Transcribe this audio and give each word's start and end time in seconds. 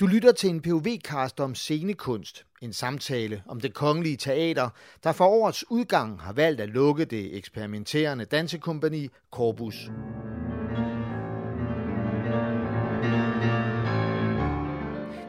Du 0.00 0.06
lytter 0.06 0.32
til 0.32 0.50
en 0.50 0.60
POV-cast 0.60 1.40
om 1.40 1.54
scenekunst, 1.54 2.46
en 2.62 2.72
samtale 2.72 3.42
om 3.46 3.60
det 3.60 3.74
kongelige 3.74 4.16
teater, 4.16 4.68
der 5.04 5.12
for 5.12 5.24
årets 5.24 5.64
udgang 5.70 6.20
har 6.20 6.32
valgt 6.32 6.60
at 6.60 6.68
lukke 6.68 7.04
det 7.04 7.36
eksperimenterende 7.36 8.24
dansekompani 8.24 9.08
Corpus. 9.30 9.74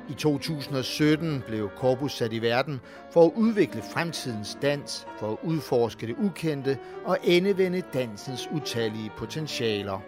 I 0.09 0.13
2017 0.13 1.43
blev 1.47 1.70
Corpus 1.77 2.13
sat 2.13 2.34
i 2.34 2.41
verden 2.41 2.79
for 3.11 3.25
at 3.25 3.32
udvikle 3.36 3.82
fremtidens 3.93 4.57
dans, 4.61 5.07
for 5.20 5.32
at 5.32 5.38
udforske 5.43 6.07
det 6.07 6.16
ukendte 6.18 6.77
og 7.04 7.18
endevende 7.23 7.82
dansens 7.93 8.50
utallige 8.52 9.11
potentialer. 9.18 10.00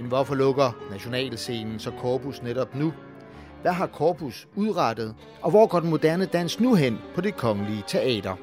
Men 0.00 0.08
hvorfor 0.08 0.34
lukker 0.34 0.86
nationalscenen 0.90 1.78
så 1.78 1.92
Corpus 2.00 2.42
netop 2.42 2.74
nu? 2.74 2.92
Hvad 3.62 3.72
har 3.72 3.86
Korpus 3.86 4.48
udrettet, 4.56 5.14
og 5.42 5.50
hvor 5.50 5.66
går 5.66 5.80
den 5.80 5.90
moderne 5.90 6.26
dans 6.26 6.60
nu 6.60 6.74
hen 6.74 6.98
på 7.14 7.20
det 7.20 7.36
kongelige 7.36 7.84
teater? 7.86 8.36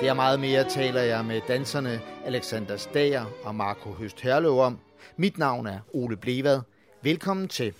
Det 0.00 0.08
er 0.08 0.14
meget 0.14 0.40
mere 0.40 0.64
taler 0.70 1.00
jeg 1.00 1.24
med 1.24 1.40
danserne 1.48 2.00
Alexander 2.24 2.76
Stager 2.76 3.24
og 3.44 3.54
Marco 3.54 3.90
Høst 3.90 4.20
Herlev 4.20 4.58
om. 4.58 4.78
Mit 5.16 5.38
navn 5.38 5.66
er 5.66 5.78
Ole 5.92 6.16
Blevad. 6.16 6.60
Velkommen 7.02 7.48
til. 7.48 7.74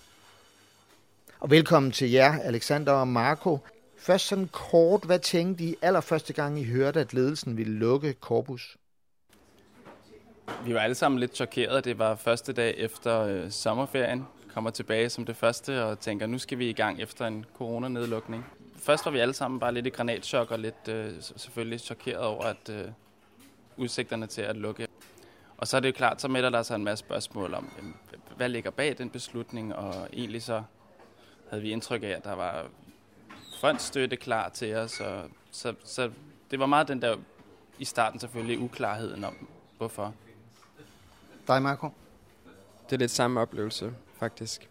Og 1.41 1.51
velkommen 1.51 1.93
til 1.93 2.11
jer, 2.11 2.39
Alexander 2.41 2.93
og 2.93 3.09
Marco. 3.09 3.59
Først 3.98 4.27
sådan 4.27 4.48
kort, 4.53 5.05
hvad 5.05 5.19
tænkte 5.19 5.65
I 5.65 5.77
allerførste 5.83 6.33
gang, 6.33 6.61
I 6.61 6.65
hørte, 6.65 7.01
at 7.01 7.15
ledelsen 7.15 7.56
ville 7.56 7.79
lukke 7.79 8.12
Korpus? 8.12 8.77
Vi 10.65 10.74
var 10.74 10.80
alle 10.80 10.95
sammen 10.95 11.20
lidt 11.20 11.37
chokerede. 11.37 11.80
Det 11.80 11.98
var 11.98 12.15
første 12.15 12.52
dag 12.52 12.74
efter 12.77 13.20
øh, 13.20 13.51
sommerferien. 13.51 14.27
Kommer 14.55 14.70
tilbage 14.70 15.11
som 15.11 15.27
det 15.27 15.37
første 15.37 15.84
og 15.84 16.00
tænker, 16.00 16.27
nu 16.27 16.39
skal 16.39 16.59
vi 16.59 16.70
i 16.70 16.72
gang 16.72 17.03
efter 17.03 17.27
en 17.27 17.44
coronanedlukning. 17.59 18.47
Først 18.77 19.05
var 19.05 19.12
vi 19.12 19.19
alle 19.19 19.34
sammen 19.34 19.61
bare 19.61 19.75
lidt 19.75 19.86
i 19.86 19.91
granatschok 19.91 20.50
og 20.50 20.59
lidt 20.59 20.89
øh, 20.89 21.12
selvfølgelig 21.19 21.81
chokeret 21.81 22.25
over, 22.25 22.44
at 22.44 22.70
øh, 22.70 22.84
udsigterne 23.77 24.27
til 24.27 24.42
at 24.42 24.56
lukke. 24.56 24.86
Og 25.56 25.69
så 25.69 25.77
er 25.77 25.81
det 25.81 25.89
jo 25.89 25.92
klart, 25.92 26.20
så 26.20 26.28
melder 26.28 26.50
der 26.50 26.62
sig 26.62 26.75
en 26.75 26.84
masse 26.84 27.05
spørgsmål 27.05 27.55
om, 27.55 27.72
hvad 28.37 28.48
ligger 28.48 28.70
bag 28.70 28.98
den 28.98 29.11
beslutning, 29.11 29.75
og 29.75 30.09
egentlig 30.12 30.42
så 30.42 30.62
havde 31.50 31.62
vi 31.62 31.70
indtryk 31.70 32.03
af, 32.03 32.09
at 32.09 32.25
der 32.25 32.33
var 32.33 32.66
fondstøtte 33.61 34.16
klar 34.16 34.48
til 34.48 34.75
os, 34.75 35.00
og 35.00 35.22
så, 35.50 35.75
så 35.84 36.11
det 36.50 36.59
var 36.59 36.66
meget 36.66 36.89
den 36.89 37.03
der, 37.03 37.16
i 37.78 37.84
starten 37.84 38.20
selvfølgelig, 38.20 38.59
uklarheden 38.59 39.25
om, 39.25 39.48
hvorfor. 39.78 40.14
Dig, 41.48 41.62
Marco? 41.62 41.89
Det 42.85 42.93
er 42.93 42.98
lidt 42.98 43.11
samme 43.11 43.41
oplevelse, 43.41 43.95
faktisk. 44.19 44.69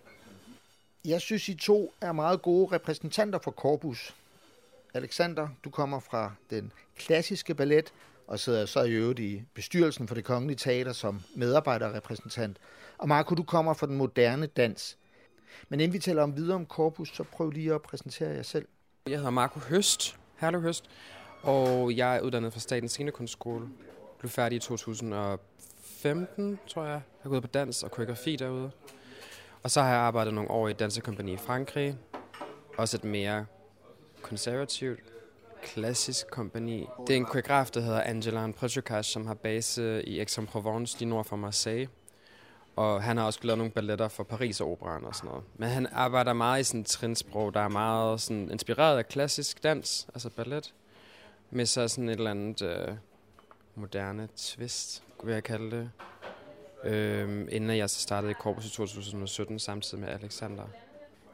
Jeg 1.05 1.21
synes, 1.21 1.49
I 1.49 1.55
to 1.55 1.93
er 2.01 2.11
meget 2.11 2.41
gode 2.41 2.75
repræsentanter 2.75 3.39
for 3.39 3.51
Corpus. 3.51 4.15
Alexander, 4.93 5.47
du 5.63 5.69
kommer 5.69 5.99
fra 5.99 6.31
den 6.49 6.71
klassiske 6.95 7.55
ballet, 7.55 7.93
og 8.27 8.39
sidder 8.39 8.65
så 8.65 8.83
i 8.83 8.91
øvrigt 8.91 9.19
i 9.19 9.43
bestyrelsen 9.53 10.07
for 10.07 10.15
det 10.15 10.23
kongelige 10.23 10.57
teater 10.57 10.93
som 10.93 11.21
medarbejderrepræsentant. 11.35 12.57
Og 12.97 13.07
Marco, 13.07 13.35
du 13.35 13.43
kommer 13.43 13.73
fra 13.73 13.87
den 13.87 13.95
moderne 13.95 14.45
dans. 14.45 14.97
Men 15.69 15.79
inden 15.79 15.93
vi 15.93 15.99
taler 15.99 16.23
om 16.23 16.35
videre 16.35 16.55
om 16.55 16.65
Corpus, 16.65 17.09
så 17.15 17.23
prøv 17.23 17.49
lige 17.49 17.73
at 17.73 17.81
præsentere 17.81 18.29
jer 18.29 18.43
selv. 18.43 18.67
Jeg 19.07 19.17
hedder 19.17 19.29
Marco 19.29 19.59
Høst, 19.59 20.17
Herlev 20.37 20.61
Høst, 20.61 20.89
og 21.41 21.95
jeg 21.95 22.15
er 22.15 22.21
uddannet 22.21 22.53
fra 22.53 22.59
Statens 22.59 22.91
Scenekunstskole. 22.91 23.69
Blev 24.19 24.29
færdig 24.29 24.55
i 24.55 24.59
2015, 26.01 26.59
tror 26.67 26.83
jeg. 26.83 26.91
Jeg 26.91 27.01
har 27.21 27.29
gået 27.29 27.41
på 27.41 27.47
dans 27.47 27.83
og 27.83 27.91
koreografi 27.91 28.35
derude. 28.35 28.71
Og 29.63 29.71
så 29.71 29.81
har 29.81 29.89
jeg 29.89 29.97
arbejdet 29.97 30.33
nogle 30.33 30.51
år 30.51 30.67
i 30.67 30.71
et 30.71 30.79
dansekompani 30.79 31.33
i 31.33 31.37
Frankrig. 31.37 31.97
Også 32.77 32.97
et 32.97 33.03
mere 33.03 33.45
konservativt, 34.21 34.99
klassisk 35.63 36.29
kompani. 36.29 36.87
Det 37.07 37.13
er 37.13 37.17
en 37.17 37.25
koreograf, 37.25 37.69
der 37.69 37.81
hedder 37.81 38.01
Angela 38.01 38.51
Prejukas, 38.51 39.05
som 39.05 39.27
har 39.27 39.33
base 39.33 40.03
i 40.03 40.19
Aix-en-Provence, 40.19 40.99
lige 40.99 41.09
nord 41.09 41.25
for 41.25 41.35
Marseille. 41.35 41.89
Og 42.75 43.03
han 43.03 43.17
har 43.17 43.25
også 43.25 43.39
lavet 43.43 43.57
nogle 43.57 43.71
balletter 43.71 44.07
for 44.07 44.23
Paris 44.23 44.61
og 44.61 44.71
Operan 44.71 45.05
og 45.05 45.15
sådan 45.15 45.27
noget. 45.29 45.43
Men 45.55 45.69
han 45.69 45.87
arbejder 45.91 46.33
meget 46.33 46.61
i 46.61 46.63
sådan 46.63 46.81
et 46.81 46.87
trinsprog, 46.87 47.53
der 47.53 47.59
er 47.59 47.69
meget 47.69 48.21
sådan 48.21 48.51
inspireret 48.51 48.97
af 48.97 49.07
klassisk 49.07 49.63
dans, 49.63 50.07
altså 50.13 50.29
ballet. 50.29 50.73
Med 51.49 51.65
så 51.65 51.87
sådan 51.87 52.09
et 52.09 52.17
eller 52.17 52.31
andet 52.31 52.61
øh, 52.61 52.95
moderne 53.81 54.29
twist, 54.35 55.03
vil 55.23 55.33
jeg 55.33 55.43
kalde 55.43 55.71
det. 55.71 55.91
Øhm, 56.83 57.47
inden 57.51 57.77
jeg 57.77 57.89
så 57.89 58.01
startede 58.01 58.31
i 58.31 58.33
Corpus 58.33 58.65
i 58.65 58.69
2017 58.69 59.59
samtidig 59.59 60.03
med 60.03 60.09
Alexander. 60.09 60.63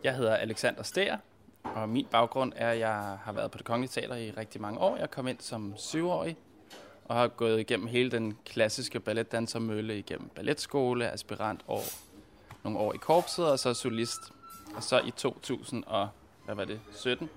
Jeg 0.04 0.16
hedder 0.16 0.36
Alexander 0.36 0.84
Stær, 0.84 1.18
og 1.64 1.90
min 1.90 2.08
baggrund 2.12 2.54
er, 2.56 2.70
at 2.70 2.80
jeg 2.80 3.18
har 3.24 3.32
været 3.32 3.52
på 3.52 3.58
det 3.58 3.66
kongelige 3.66 3.92
teater 3.92 4.16
i 4.16 4.32
rigtig 4.32 4.62
mange 4.62 4.80
år. 4.80 4.98
Jeg 4.98 5.12
kom 5.12 5.28
ind 5.28 5.40
som 5.40 5.74
syvårig 5.78 6.38
og 7.06 7.16
har 7.16 7.28
gået 7.28 7.60
igennem 7.60 7.88
hele 7.88 8.12
den 8.12 8.38
klassiske 8.46 9.00
balletdansermølle 9.00 10.00
igennem 10.00 10.30
balletskole, 10.30 11.12
aspirant 11.12 11.62
år, 11.68 11.84
nogle 12.64 12.80
år 12.80 12.94
i 12.94 12.98
korpset 12.98 13.52
og 13.52 13.60
så 13.60 13.74
solist. 13.74 14.20
Og 14.76 14.84
så 14.84 15.00
i 15.00 15.12
2000 15.12 15.84
og, 15.88 16.10
hvad 16.46 16.56
var 16.56 16.66
det, 16.66 16.80
17, 16.92 17.30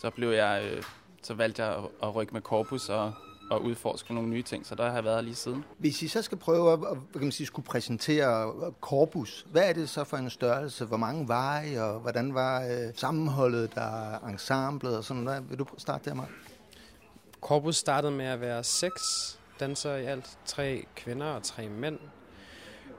så 0.00 0.10
blev 0.10 0.30
jeg, 0.30 0.70
øh, 0.72 0.82
så 1.22 1.34
valgte 1.34 1.64
jeg 1.64 1.84
at 2.02 2.14
rykke 2.14 2.32
med 2.32 2.40
korpus 2.40 2.88
og, 2.88 3.12
og 3.50 3.64
udforske 3.64 4.14
nogle 4.14 4.28
nye 4.28 4.42
ting, 4.42 4.66
så 4.66 4.74
der 4.74 4.86
har 4.86 4.94
jeg 4.94 5.04
været 5.04 5.24
lige 5.24 5.34
siden. 5.34 5.64
Hvis 5.78 6.02
I 6.02 6.08
så 6.08 6.22
skal 6.22 6.38
prøve 6.38 6.72
at, 6.72 6.78
hvad 6.78 6.96
kan 7.12 7.22
man 7.22 7.32
sige, 7.32 7.46
skulle 7.46 7.66
præsentere 7.66 8.52
Corpus, 8.80 9.46
hvad 9.52 9.68
er 9.68 9.72
det 9.72 9.88
så 9.88 10.04
for 10.04 10.16
en 10.16 10.30
størrelse? 10.30 10.84
Hvor 10.84 10.96
mange 10.96 11.28
var 11.28 11.62
I, 11.62 11.74
og 11.74 12.00
hvordan 12.00 12.34
var 12.34 12.62
øh, 12.62 12.94
sammenholdet 12.94 13.74
der, 13.74 14.18
ensemblet 14.18 14.96
og 14.96 15.04
sådan 15.04 15.22
noget? 15.22 15.50
Vil 15.50 15.58
du 15.58 15.66
starte 15.78 16.10
der, 16.10 16.16
Mark? 16.16 16.28
Corpus 17.40 17.76
startede 17.76 18.12
med 18.12 18.26
at 18.26 18.40
være 18.40 18.64
seks 18.64 19.02
dansere 19.60 20.02
i 20.02 20.04
alt. 20.04 20.38
Tre 20.44 20.84
kvinder 20.96 21.26
og 21.26 21.42
tre 21.42 21.68
mænd. 21.68 21.98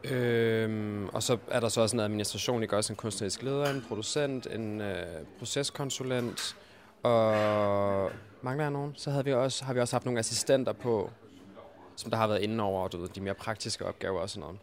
Øhm, 0.04 1.08
og 1.08 1.24
så 1.24 1.38
er 1.48 1.60
der 1.60 1.70
så 1.70 1.82
også 1.82 1.96
en 1.96 2.00
administration, 2.00 2.64
ikke 2.64 2.78
også 2.78 2.94
en 2.94 2.98
kunstnerisk 2.98 3.44
leder, 3.44 3.74
en 3.74 3.86
producent, 3.88 4.48
en 4.52 4.82
øh, 4.82 5.06
proceskonsulent, 5.40 6.56
og 7.04 8.12
mangler 8.46 8.64
jeg 8.64 8.72
nogen, 8.72 8.94
så 8.96 9.12
havde 9.12 9.26
vi 9.26 9.34
også, 9.34 9.66
har 9.66 9.74
vi 9.74 9.80
også 9.80 9.96
haft 9.96 10.06
nogle 10.06 10.20
assistenter 10.20 10.74
på, 10.74 11.12
som 11.96 12.12
der 12.12 12.18
har 12.18 12.28
været 12.28 12.42
inde 12.42 12.64
over 12.64 12.88
du 12.88 12.98
ved, 12.98 13.10
de 13.10 13.22
mere 13.22 13.34
praktiske 13.34 13.86
opgaver 13.86 14.20
og 14.20 14.30
sådan 14.30 14.42
noget. 14.42 14.60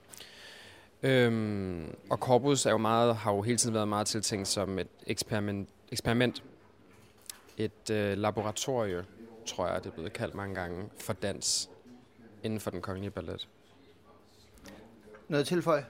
Øhm, 1.03 1.97
og 2.11 2.19
Corpus 2.19 2.67
er 2.67 2.71
jo 2.71 2.79
meget, 2.79 3.17
har 3.17 3.33
jo 3.33 3.43
hele 3.43 3.59
tiden 3.59 3.75
været 3.75 3.89
meget 3.89 4.07
tiltænkt 4.07 4.49
som 4.49 4.79
et 4.79 4.89
eksperiment, 5.07 5.69
eksperiment 5.93 6.43
et 7.57 7.91
øh, 7.91 8.19
laboratorie, 8.19 9.05
tror 9.47 9.67
jeg, 9.67 9.85
det 9.85 9.91
er 9.91 9.95
blevet 9.95 10.13
kaldt 10.13 10.35
mange 10.35 10.55
gange, 10.55 10.85
for 10.99 11.13
dans 11.13 11.71
inden 12.43 12.61
for 12.61 12.71
den 12.71 12.81
kongelige 12.81 13.11
ballet. 13.11 13.49
Noget 15.29 15.47
tilføj? 15.47 15.83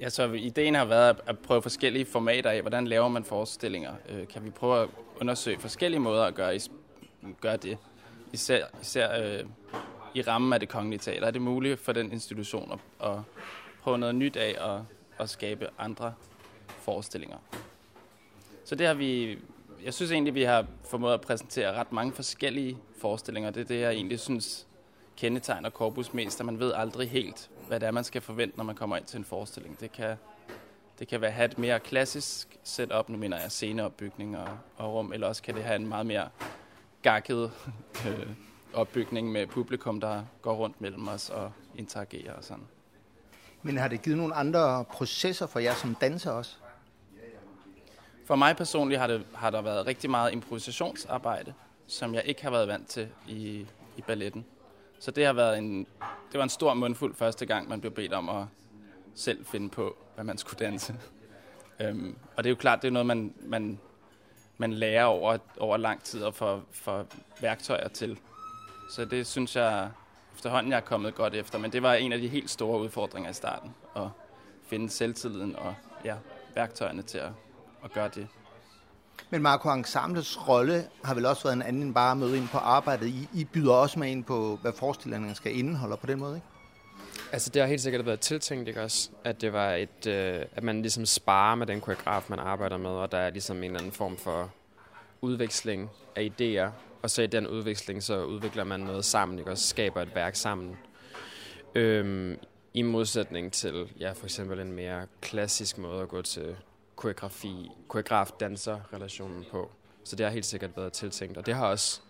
Ja, 0.00 0.08
så 0.08 0.32
ideen 0.32 0.74
har 0.74 0.84
været 0.84 1.16
at 1.26 1.38
prøve 1.38 1.62
forskellige 1.62 2.06
formater 2.06 2.50
af, 2.50 2.60
hvordan 2.60 2.86
laver 2.86 3.08
man 3.08 3.24
forestillinger. 3.24 3.94
Øh, 4.08 4.28
kan 4.28 4.44
vi 4.44 4.50
prøve 4.50 4.82
at 4.82 4.88
undersøge 5.20 5.58
forskellige 5.58 6.00
måder 6.00 6.24
at 6.24 6.34
gøre, 6.34 6.54
gøre 7.40 7.56
det, 7.56 7.78
især, 8.32 8.66
især 8.82 9.22
øh, 9.22 9.44
i 10.14 10.22
rammen 10.22 10.52
af 10.52 10.60
det 10.60 10.68
kongelige 10.68 10.98
teater. 10.98 11.26
Er 11.26 11.30
det 11.30 11.42
muligt 11.42 11.80
for 11.80 11.92
den 11.92 12.12
institution 12.12 12.72
at, 12.72 13.08
at 13.10 13.18
prøve 13.82 13.98
noget 13.98 14.14
nyt 14.14 14.36
af 14.36 14.56
og 14.60 14.86
at 15.18 15.30
skabe 15.30 15.68
andre 15.78 16.14
forestillinger? 16.66 17.36
Så 18.64 18.74
det 18.74 18.86
har 18.86 18.94
vi, 18.94 19.38
jeg 19.84 19.94
synes 19.94 20.12
egentlig, 20.12 20.34
vi 20.34 20.42
har 20.42 20.66
formået 20.84 21.14
at 21.14 21.20
præsentere 21.20 21.72
ret 21.72 21.92
mange 21.92 22.12
forskellige 22.12 22.78
forestillinger. 23.00 23.50
Det 23.50 23.60
er 23.60 23.64
det, 23.64 23.80
jeg 23.80 23.92
egentlig 23.92 24.20
synes 24.20 24.66
kendetegner 25.16 25.70
Corpus 25.70 26.12
mest, 26.12 26.40
at 26.40 26.46
man 26.46 26.58
ved 26.58 26.72
aldrig 26.72 27.10
helt, 27.10 27.50
hvad 27.68 27.80
det 27.80 27.86
er, 27.86 27.90
man 27.90 28.04
skal 28.04 28.20
forvente, 28.20 28.56
når 28.56 28.64
man 28.64 28.74
kommer 28.74 28.96
ind 28.96 29.04
til 29.04 29.18
en 29.18 29.24
forestilling. 29.24 29.80
Det 29.80 29.92
kan, 29.92 30.16
det 30.98 31.08
kan 31.08 31.20
være 31.20 31.30
have 31.30 31.44
et 31.44 31.58
mere 31.58 31.80
klassisk 31.80 32.58
setup, 32.62 33.08
nu 33.08 33.18
mener 33.18 33.40
jeg 33.40 33.50
sceneopbygning 33.50 34.38
og, 34.38 34.48
og 34.76 34.94
rum, 34.94 35.12
eller 35.12 35.26
også 35.26 35.42
kan 35.42 35.54
det 35.54 35.64
have 35.64 35.76
en 35.76 35.88
meget 35.88 36.06
mere 36.06 36.28
gakket 37.04 37.50
øh, 38.06 38.26
opbygning 38.72 39.32
med 39.32 39.46
publikum, 39.46 40.00
der 40.00 40.24
går 40.42 40.54
rundt 40.54 40.80
mellem 40.80 41.08
os 41.08 41.30
og 41.30 41.52
interagerer 41.76 42.32
og 42.32 42.44
sådan. 42.44 42.64
Men 43.62 43.76
har 43.76 43.88
det 43.88 44.02
givet 44.02 44.18
nogle 44.18 44.34
andre 44.34 44.84
processer 44.84 45.46
for 45.46 45.58
jer 45.58 45.74
som 45.74 45.94
danser 45.94 46.30
også? 46.30 46.56
For 48.24 48.36
mig 48.36 48.56
personligt 48.56 49.00
har, 49.00 49.06
det, 49.06 49.26
har 49.34 49.50
der 49.50 49.62
været 49.62 49.86
rigtig 49.86 50.10
meget 50.10 50.32
improvisationsarbejde, 50.32 51.54
som 51.86 52.14
jeg 52.14 52.22
ikke 52.24 52.42
har 52.42 52.50
været 52.50 52.68
vant 52.68 52.88
til 52.88 53.08
i, 53.28 53.66
i 53.96 54.02
balletten. 54.06 54.44
Så 54.98 55.10
det 55.10 55.26
har 55.26 55.32
været 55.32 55.58
en, 55.58 55.86
det 56.32 56.38
var 56.38 56.42
en 56.42 56.48
stor 56.48 56.74
mundfuld 56.74 57.14
første 57.14 57.46
gang, 57.46 57.68
man 57.68 57.80
blev 57.80 57.92
bedt 57.92 58.12
om 58.12 58.28
at 58.28 58.44
selv 59.14 59.44
finde 59.44 59.68
på, 59.68 59.96
hvad 60.14 60.24
man 60.24 60.38
skulle 60.38 60.66
danse. 60.66 60.94
øhm, 61.80 62.16
og 62.36 62.44
det 62.44 62.50
er 62.50 62.52
jo 62.52 62.56
klart, 62.56 62.82
det 62.82 62.88
er 62.88 62.92
noget, 62.92 63.06
man, 63.06 63.34
man, 63.40 63.80
man 64.58 64.72
lærer 64.72 65.04
over, 65.04 65.38
over 65.60 65.76
lang 65.76 66.02
tid 66.02 66.22
og 66.22 66.34
får, 66.34 66.62
får 66.72 67.06
værktøjer 67.40 67.88
til. 67.88 68.18
Så 68.90 69.04
det 69.04 69.26
synes 69.26 69.56
jeg 69.56 69.90
efterhånden 70.34 70.72
jeg 70.72 70.76
er 70.76 70.80
kommet 70.80 71.14
godt 71.14 71.34
efter, 71.34 71.58
men 71.58 71.72
det 71.72 71.82
var 71.82 71.94
en 71.94 72.12
af 72.12 72.18
de 72.18 72.28
helt 72.28 72.50
store 72.50 72.80
udfordringer 72.80 73.30
i 73.30 73.34
starten, 73.34 73.74
at 73.96 74.08
finde 74.66 74.90
selvtilliden 74.90 75.56
og 75.56 75.74
ja, 76.04 76.14
værktøjerne 76.54 77.02
til 77.02 77.18
at, 77.18 77.30
at 77.84 77.92
gøre 77.92 78.08
det. 78.08 78.28
Men 79.30 79.42
Marco 79.42 79.72
Ensembles 79.72 80.48
rolle 80.48 80.88
har 81.04 81.14
vel 81.14 81.26
også 81.26 81.42
været 81.42 81.56
en 81.56 81.62
anden 81.62 81.82
end 81.82 81.94
bare 81.94 82.10
at 82.10 82.16
møde 82.16 82.36
ind 82.36 82.48
på 82.48 82.58
arbejdet. 82.58 83.06
I, 83.06 83.28
I 83.34 83.44
byder 83.44 83.72
også 83.72 83.98
med 83.98 84.08
ind 84.08 84.24
på, 84.24 84.58
hvad 84.62 84.72
forestillingen 84.72 85.34
skal 85.34 85.58
indeholde 85.58 85.96
på 85.96 86.06
den 86.06 86.18
måde, 86.18 86.34
ikke? 86.34 86.46
Altså 87.34 87.50
det 87.50 87.62
har 87.62 87.68
helt 87.68 87.80
sikkert 87.80 88.06
været 88.06 88.20
tiltænkt, 88.20 88.68
ikke 88.68 88.82
også? 88.82 89.10
At 89.24 89.40
det 89.40 89.52
var 89.52 89.74
et, 89.74 90.06
øh, 90.06 90.44
at 90.56 90.62
man 90.62 90.82
ligesom 90.82 91.06
sparer 91.06 91.54
med 91.54 91.66
den 91.66 91.80
koreograf, 91.80 92.24
man 92.28 92.38
arbejder 92.38 92.76
med, 92.76 92.90
og 92.90 93.12
der 93.12 93.18
er 93.18 93.30
ligesom 93.30 93.56
en 93.56 93.64
eller 93.64 93.78
anden 93.78 93.92
form 93.92 94.16
for 94.16 94.52
udveksling 95.20 95.90
af 96.16 96.32
idéer, 96.40 96.70
og 97.02 97.10
så 97.10 97.22
i 97.22 97.26
den 97.26 97.46
udveksling, 97.46 98.02
så 98.02 98.24
udvikler 98.24 98.64
man 98.64 98.80
noget 98.80 99.04
sammen, 99.04 99.38
ikke 99.38 99.50
også? 99.50 99.68
Skaber 99.68 100.02
et 100.02 100.14
værk 100.14 100.34
sammen. 100.34 100.76
Øhm, 101.74 102.38
I 102.74 102.82
modsætning 102.82 103.52
til, 103.52 103.88
ja, 104.00 104.12
for 104.12 104.24
eksempel 104.24 104.60
en 104.60 104.72
mere 104.72 105.06
klassisk 105.20 105.78
måde 105.78 106.02
at 106.02 106.08
gå 106.08 106.22
til 106.22 106.56
koreografi, 106.96 107.70
koreograf-danser-relationen 107.88 109.44
på. 109.50 109.70
Så 110.04 110.16
det 110.16 110.26
har 110.26 110.32
helt 110.32 110.46
sikkert 110.46 110.76
været 110.76 110.92
tiltænkt, 110.92 111.38
og 111.38 111.46
det 111.46 111.54
har 111.54 111.66
også 111.66 112.00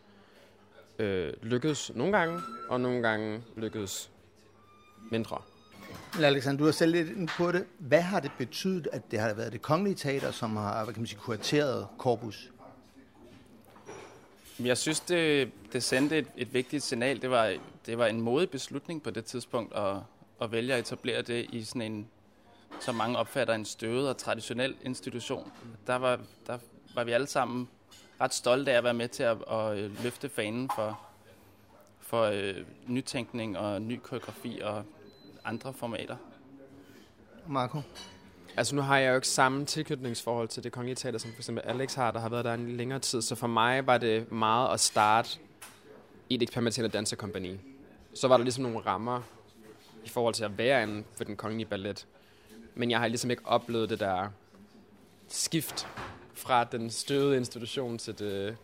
øh, 0.99 1.33
lykkedes 1.43 1.93
nogle 1.95 2.19
gange, 2.19 2.41
og 2.69 2.81
nogle 2.81 3.03
gange 3.03 3.43
lykkedes 3.57 4.11
mindre. 5.11 5.39
Alexander, 6.23 6.59
du 6.59 6.65
har 6.65 6.73
selv 6.73 6.93
lidt 6.93 7.09
ind 7.09 7.29
på 7.29 7.53
det. 7.53 7.65
Hvad 7.79 8.01
har 8.01 8.21
det 8.21 8.31
betydet, 8.39 8.89
at 8.93 9.11
det 9.11 9.19
har 9.19 9.35
været 9.35 9.53
det 9.53 9.63
kongelige 9.63 9.95
teater, 9.95 10.31
som 10.31 10.57
har 10.57 10.85
hvad 10.85 10.95
kan 10.95 11.01
man 11.01 11.07
sige, 11.07 11.19
kurateret 11.19 11.87
Corpus? 11.99 12.51
Jeg 14.61 14.79
synes, 14.79 15.01
det, 15.01 15.51
det 15.73 15.83
sendte 15.83 16.19
et, 16.19 16.27
et 16.37 16.55
vigtigt 16.55 16.83
signal. 16.83 17.23
Det 17.23 17.31
var, 17.31 17.57
det 17.87 17.99
var 17.99 18.07
en 18.07 18.21
modig 18.21 18.51
beslutning 18.51 19.03
på 19.03 19.11
det 19.11 19.25
tidspunkt 19.25 19.75
at, 19.75 19.97
at 20.43 20.53
vælge 20.53 20.75
at 20.75 20.81
etablere 20.81 21.23
det 21.23 21.47
i 21.53 21.63
sådan 21.63 21.83
en, 21.83 22.09
som 22.81 22.95
mange 22.95 23.19
opfatter, 23.19 23.55
en 23.55 23.65
støvet 23.65 24.09
og 24.09 24.17
traditionel 24.17 24.75
institution. 24.83 25.53
Der 25.87 25.97
var, 25.97 26.21
der 26.47 26.59
var 26.95 27.05
vi 27.05 27.13
alle 27.13 27.27
sammen 27.27 27.69
ret 28.21 28.35
stolte 28.35 28.73
af 28.73 28.77
at 28.77 28.85
være 28.85 28.95
med 28.95 29.09
til 29.09 29.23
at, 29.23 29.37
at 29.51 29.79
løfte 29.79 30.29
fanen 30.29 30.71
for, 30.75 31.01
for 32.15 32.23
øh, 32.23 32.55
nytænkning 32.87 33.59
og 33.59 33.83
ny 33.83 34.01
koreografi 34.03 34.61
og 34.65 34.85
andre 35.45 35.73
formater. 35.73 36.17
Marco? 37.47 37.81
Altså 38.57 38.77
nu 38.77 38.83
har 38.83 38.99
jeg 38.99 39.11
jo 39.11 39.15
ikke 39.15 39.29
samme 39.29 39.65
tilknytningsforhold 39.67 40.49
til 40.49 40.65
det 40.65 40.73
kongelige 40.73 40.95
teater, 40.95 41.19
som 41.19 41.31
for 41.31 41.39
eksempel 41.39 41.65
Alex 41.65 41.95
har, 41.95 42.11
der 42.11 42.21
har 42.21 42.29
været 42.29 42.45
der 42.45 42.55
en 42.55 42.77
længere 42.77 42.99
tid. 42.99 43.23
Så 43.23 43.35
for 43.35 43.47
mig 43.47 43.87
var 43.87 43.99
det 43.99 44.33
meget 44.33 44.73
at 44.73 44.81
starte 44.81 45.39
i 46.29 46.35
et 46.35 46.43
eksperimenterende 46.43 46.93
dansekompani. 46.93 47.59
Så 48.15 48.29
var 48.29 48.37
der 48.37 48.45
ligesom 48.45 48.65
nogle 48.65 48.79
rammer 48.79 49.23
i 50.05 50.09
forhold 50.09 50.35
til 50.35 50.45
at 50.45 50.59
være 50.59 50.83
inden 50.83 51.05
for 51.17 51.25
den 51.25 51.37
kongelige 51.37 51.67
ballet. 51.67 52.07
Men 52.75 52.91
jeg 52.91 53.01
har 53.01 53.09
ligesom 53.09 53.31
ikke 53.31 53.43
oplevet 53.47 53.91
det 53.91 54.01
der 54.01 54.29
skift 55.29 55.87
fra 56.35 56.65
den 56.65 56.91
støvede 56.91 57.37
institution 57.37 57.99
til 57.99 58.19
det 58.19 58.57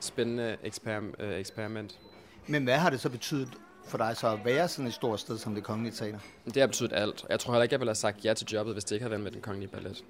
spændende 0.00 0.56
eksperim- 0.64 1.22
øh, 1.22 1.38
eksperiment. 1.40 1.98
Men 2.46 2.64
hvad 2.64 2.78
har 2.78 2.90
det 2.90 3.00
så 3.00 3.08
betydet 3.08 3.48
for 3.86 3.98
dig 3.98 4.16
så 4.16 4.28
at 4.28 4.44
være 4.44 4.68
sådan 4.68 4.86
et 4.86 4.94
stort 4.94 5.20
sted 5.20 5.38
som 5.38 5.54
det 5.54 5.64
kongelige 5.64 5.94
teater? 5.94 6.18
Det 6.44 6.56
har 6.56 6.66
betydet 6.66 6.92
alt. 6.92 7.24
Jeg 7.28 7.40
tror 7.40 7.52
heller 7.52 7.62
ikke, 7.62 7.72
jeg 7.72 7.80
ville 7.80 7.90
have 7.90 7.94
sagt 7.94 8.24
ja 8.24 8.34
til 8.34 8.46
jobbet, 8.46 8.74
hvis 8.74 8.84
det 8.84 8.92
ikke 8.92 9.02
havde 9.02 9.10
været 9.10 9.22
med 9.22 9.30
den 9.30 9.40
kongelige 9.40 9.68
ballet. 9.70 10.04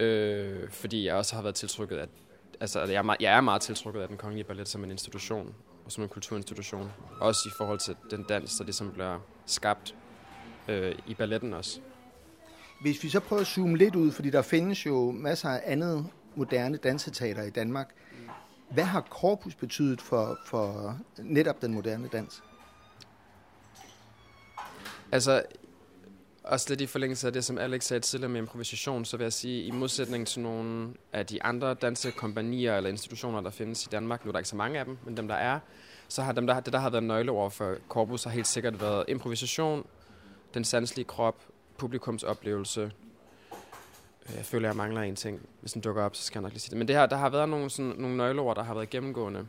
Øh, 0.00 0.70
fordi 0.70 1.06
jeg 1.06 1.14
også 1.14 1.34
har 1.34 1.42
været 1.42 1.54
tiltrykket 1.54 1.96
af... 1.96 2.06
Altså, 2.60 2.80
jeg 2.80 2.94
er, 2.94 3.02
meget, 3.02 3.20
jeg 3.20 3.36
er 3.36 3.40
meget 3.40 3.62
tiltrykket 3.62 4.00
af 4.00 4.08
den 4.08 4.16
kongelige 4.16 4.44
ballet 4.44 4.68
som 4.68 4.84
en 4.84 4.90
institution, 4.90 5.54
og 5.84 5.92
som 5.92 6.02
en 6.02 6.08
kulturinstitution. 6.08 6.92
Også 7.20 7.40
i 7.46 7.52
forhold 7.56 7.78
til 7.78 7.96
den 8.10 8.22
dans, 8.22 8.56
der 8.56 8.64
ligesom 8.64 8.92
bliver 8.92 9.18
skabt 9.46 9.94
øh, 10.68 10.94
i 11.06 11.14
balletten 11.14 11.54
også. 11.54 11.80
Hvis 12.82 13.04
vi 13.04 13.08
så 13.08 13.20
prøver 13.20 13.40
at 13.40 13.46
zoome 13.46 13.76
lidt 13.76 13.94
ud, 13.94 14.12
fordi 14.12 14.30
der 14.30 14.42
findes 14.42 14.86
jo 14.86 15.10
masser 15.10 15.48
af 15.48 15.62
andet 15.64 16.06
moderne 16.34 16.76
danseteater 16.76 17.42
i 17.42 17.50
Danmark. 17.50 17.94
Hvad 18.70 18.84
har 18.84 19.00
korpus 19.00 19.54
betydet 19.54 20.00
for, 20.00 20.38
for 20.46 20.98
netop 21.18 21.62
den 21.62 21.74
moderne 21.74 22.08
dans? 22.08 22.42
Altså, 25.12 25.42
også 26.44 26.66
lidt 26.68 26.80
i 26.80 26.86
forlængelse 26.86 27.26
af 27.26 27.32
det, 27.32 27.44
som 27.44 27.58
Alex 27.58 27.84
sagde 27.84 28.00
tidligere 28.00 28.30
med 28.30 28.40
improvisation, 28.40 29.04
så 29.04 29.16
vil 29.16 29.24
jeg 29.24 29.32
sige, 29.32 29.62
i 29.62 29.70
modsætning 29.70 30.26
til 30.26 30.40
nogle 30.40 30.94
af 31.12 31.26
de 31.26 31.42
andre 31.42 31.74
dansekompanier 31.74 32.76
eller 32.76 32.90
institutioner, 32.90 33.40
der 33.40 33.50
findes 33.50 33.86
i 33.86 33.88
Danmark, 33.92 34.24
nu 34.24 34.28
er 34.28 34.32
der 34.32 34.38
ikke 34.38 34.48
så 34.48 34.56
mange 34.56 34.78
af 34.78 34.84
dem, 34.84 34.98
men 35.04 35.16
dem 35.16 35.28
der 35.28 35.34
er, 35.34 35.58
så 36.08 36.22
har 36.22 36.32
dem, 36.32 36.46
der, 36.46 36.60
det 36.60 36.72
der 36.72 36.78
har 36.78 36.90
været 36.90 37.04
nøgleord 37.04 37.50
for 37.50 37.76
korpus, 37.88 38.24
har 38.24 38.30
helt 38.30 38.46
sikkert 38.46 38.80
været 38.80 39.04
improvisation, 39.08 39.86
den 40.54 40.64
sanselige 40.64 41.04
krop, 41.04 41.36
publikumsoplevelse. 41.78 42.90
Øh, 44.28 44.36
jeg 44.36 44.44
føler, 44.44 44.68
jeg 44.68 44.76
mangler 44.76 45.02
en 45.02 45.16
ting. 45.16 45.48
Hvis 45.60 45.72
den 45.72 45.82
dukker 45.82 46.02
op, 46.02 46.16
så 46.16 46.22
skal 46.22 46.38
jeg 46.38 46.42
nok 46.42 46.52
lige 46.52 46.60
sige 46.60 46.70
det. 46.70 46.78
Men 46.78 46.88
det 46.88 46.96
her, 46.96 47.06
der 47.06 47.16
har 47.16 47.28
været 47.28 47.48
nogle, 47.48 47.70
sådan, 47.70 47.94
nogle 47.98 48.16
nøgleord, 48.16 48.56
der 48.56 48.62
har 48.62 48.74
været 48.74 48.90
gennemgående 48.90 49.46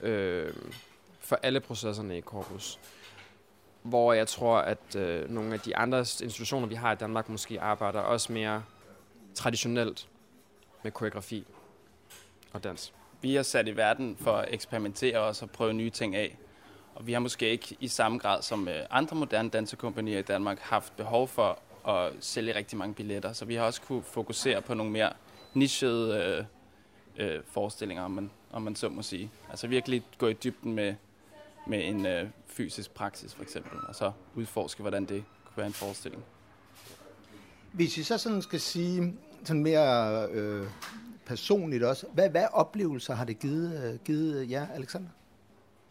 øh, 0.00 0.54
for 1.20 1.38
alle 1.42 1.60
processerne 1.60 2.18
i 2.18 2.20
korpus 2.20 2.78
hvor 3.82 4.12
jeg 4.12 4.28
tror, 4.28 4.58
at 4.58 4.96
øh, 4.96 5.30
nogle 5.30 5.54
af 5.54 5.60
de 5.60 5.76
andre 5.76 5.98
institutioner, 5.98 6.66
vi 6.66 6.74
har 6.74 6.92
i 6.92 6.96
Danmark, 6.96 7.28
måske 7.28 7.60
arbejder 7.60 8.00
også 8.00 8.32
mere 8.32 8.62
traditionelt 9.34 10.08
med 10.82 10.92
koreografi 10.92 11.46
og 12.52 12.64
dans. 12.64 12.92
Vi 13.22 13.36
er 13.36 13.42
sat 13.42 13.68
i 13.68 13.76
verden 13.76 14.16
for 14.20 14.32
at 14.32 14.54
eksperimentere 14.54 15.18
og 15.18 15.36
og 15.42 15.50
prøve 15.50 15.72
nye 15.72 15.90
ting 15.90 16.16
af. 16.16 16.38
Og 16.94 17.06
vi 17.06 17.12
har 17.12 17.20
måske 17.20 17.50
ikke 17.50 17.76
i 17.80 17.88
samme 17.88 18.18
grad 18.18 18.42
som 18.42 18.68
øh, 18.68 18.86
andre 18.90 19.16
moderne 19.16 19.50
dansekompanier 19.50 20.18
i 20.18 20.22
Danmark 20.22 20.58
haft 20.58 20.96
behov 20.96 21.28
for 21.28 21.58
at 21.88 22.12
sælge 22.20 22.54
rigtig 22.54 22.78
mange 22.78 22.94
billetter. 22.94 23.32
Så 23.32 23.44
vi 23.44 23.54
har 23.54 23.64
også 23.64 23.82
kunne 23.82 24.02
fokusere 24.02 24.62
på 24.62 24.74
nogle 24.74 24.92
mere 24.92 25.12
nichede 25.54 26.46
øh, 27.18 27.26
øh, 27.26 27.40
forestillinger, 27.46 28.04
om 28.04 28.10
man, 28.10 28.30
om 28.52 28.62
man 28.62 28.76
så 28.76 28.88
må 28.88 29.02
sige. 29.02 29.30
Altså 29.50 29.66
virkelig 29.66 30.02
gå 30.18 30.28
i 30.28 30.32
dybden 30.32 30.72
med, 30.72 30.94
med 31.66 31.88
en 31.88 32.06
øh, 32.06 32.28
fysisk 32.46 32.90
praksis 32.94 33.34
for 33.34 33.42
eksempel, 33.42 33.78
og 33.88 33.94
så 33.94 34.12
udforske, 34.34 34.80
hvordan 34.80 35.04
det 35.04 35.24
kunne 35.44 35.56
være 35.56 35.66
en 35.66 35.72
forestilling. 35.72 36.24
Hvis 37.72 37.96
vi 37.96 38.02
så 38.02 38.18
sådan 38.18 38.42
skal 38.42 38.60
sige 38.60 39.14
sådan 39.44 39.62
mere 39.62 40.26
øh, 40.28 40.66
personligt 41.26 41.84
også, 41.84 42.06
hvad, 42.12 42.30
hvad 42.30 42.46
oplevelser 42.52 43.14
har 43.14 43.24
det 43.24 43.38
givet, 43.38 43.84
øh, 43.84 43.98
givet 44.04 44.50
jer, 44.50 44.66
Alexander? 44.74 45.08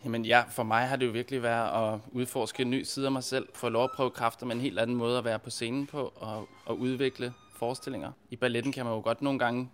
Jamen 0.04 0.26
ja, 0.26 0.44
for 0.50 0.64
mig 0.64 0.88
har 0.88 0.96
det 0.96 1.06
jo 1.06 1.12
virkelig 1.12 1.44
været 1.44 1.94
at 1.94 2.00
udforske 2.12 2.62
en 2.62 2.70
ny 2.70 2.84
side 2.84 3.06
af 3.06 3.12
mig 3.12 3.24
selv, 3.24 3.50
få 3.54 3.70
lov 3.70 3.84
at 3.84 3.92
prøve 3.96 4.10
kræfter 4.10 4.46
med 4.46 4.56
en 4.56 4.62
helt 4.62 4.80
anden 4.80 4.98
måde 4.98 5.18
at 5.18 5.24
være 5.26 5.40
på 5.40 5.50
scenen 5.50 5.88
på, 5.88 6.14
og, 6.16 6.50
og 6.66 6.80
udvikle 6.80 7.34
forestillinger. 7.56 8.12
I 8.30 8.36
balletten 8.36 8.72
kan 8.72 8.86
man 8.86 8.94
jo 8.94 9.02
godt 9.02 9.22
nogle 9.22 9.40
gange, 9.40 9.70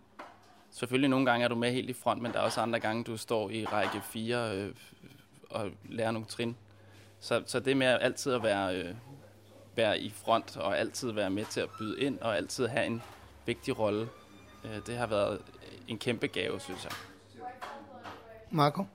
selvfølgelig 0.72 1.10
nogle 1.10 1.25
gange 1.25 1.44
er 1.44 1.48
du 1.48 1.55
med 1.55 1.72
helt 1.72 1.89
i 1.89 1.94
front, 1.94 2.22
men 2.22 2.32
der 2.34 2.39
er 2.39 2.44
også 2.44 2.62
andre 2.62 2.79
gange, 2.79 3.03
du 3.03 3.17
står 3.17 3.50
i 3.50 3.65
række 3.65 4.01
4 4.01 4.58
øh, 4.58 4.75
og 5.50 5.70
lærer 5.89 6.12
nogle 6.12 6.27
trin. 6.27 6.58
Så, 7.20 7.44
så 7.46 7.60
det 7.60 7.77
med 7.77 7.88
altid 7.88 8.34
at 8.34 8.44
være, 8.44 8.75
øh, 8.75 8.96
være 9.75 10.00
i 10.00 10.10
front, 10.10 10.58
og 10.58 10.79
altid 10.79 11.12
være 11.12 11.29
med 11.29 11.46
til 11.46 11.60
at 11.60 11.70
byde 11.79 12.01
ind, 12.01 12.20
og 12.20 12.38
altid 12.38 12.67
have 12.67 12.86
en 12.86 13.01
vigtig 13.46 13.79
rolle, 13.79 14.10
øh, 14.63 14.86
det 14.88 14.98
har 14.98 15.08
været 15.08 15.41
en 15.88 15.98
kæmpe 15.98 16.27
gave, 16.27 16.60
synes 16.60 16.84
jeg. 16.84 16.91
Marco? 18.51 18.86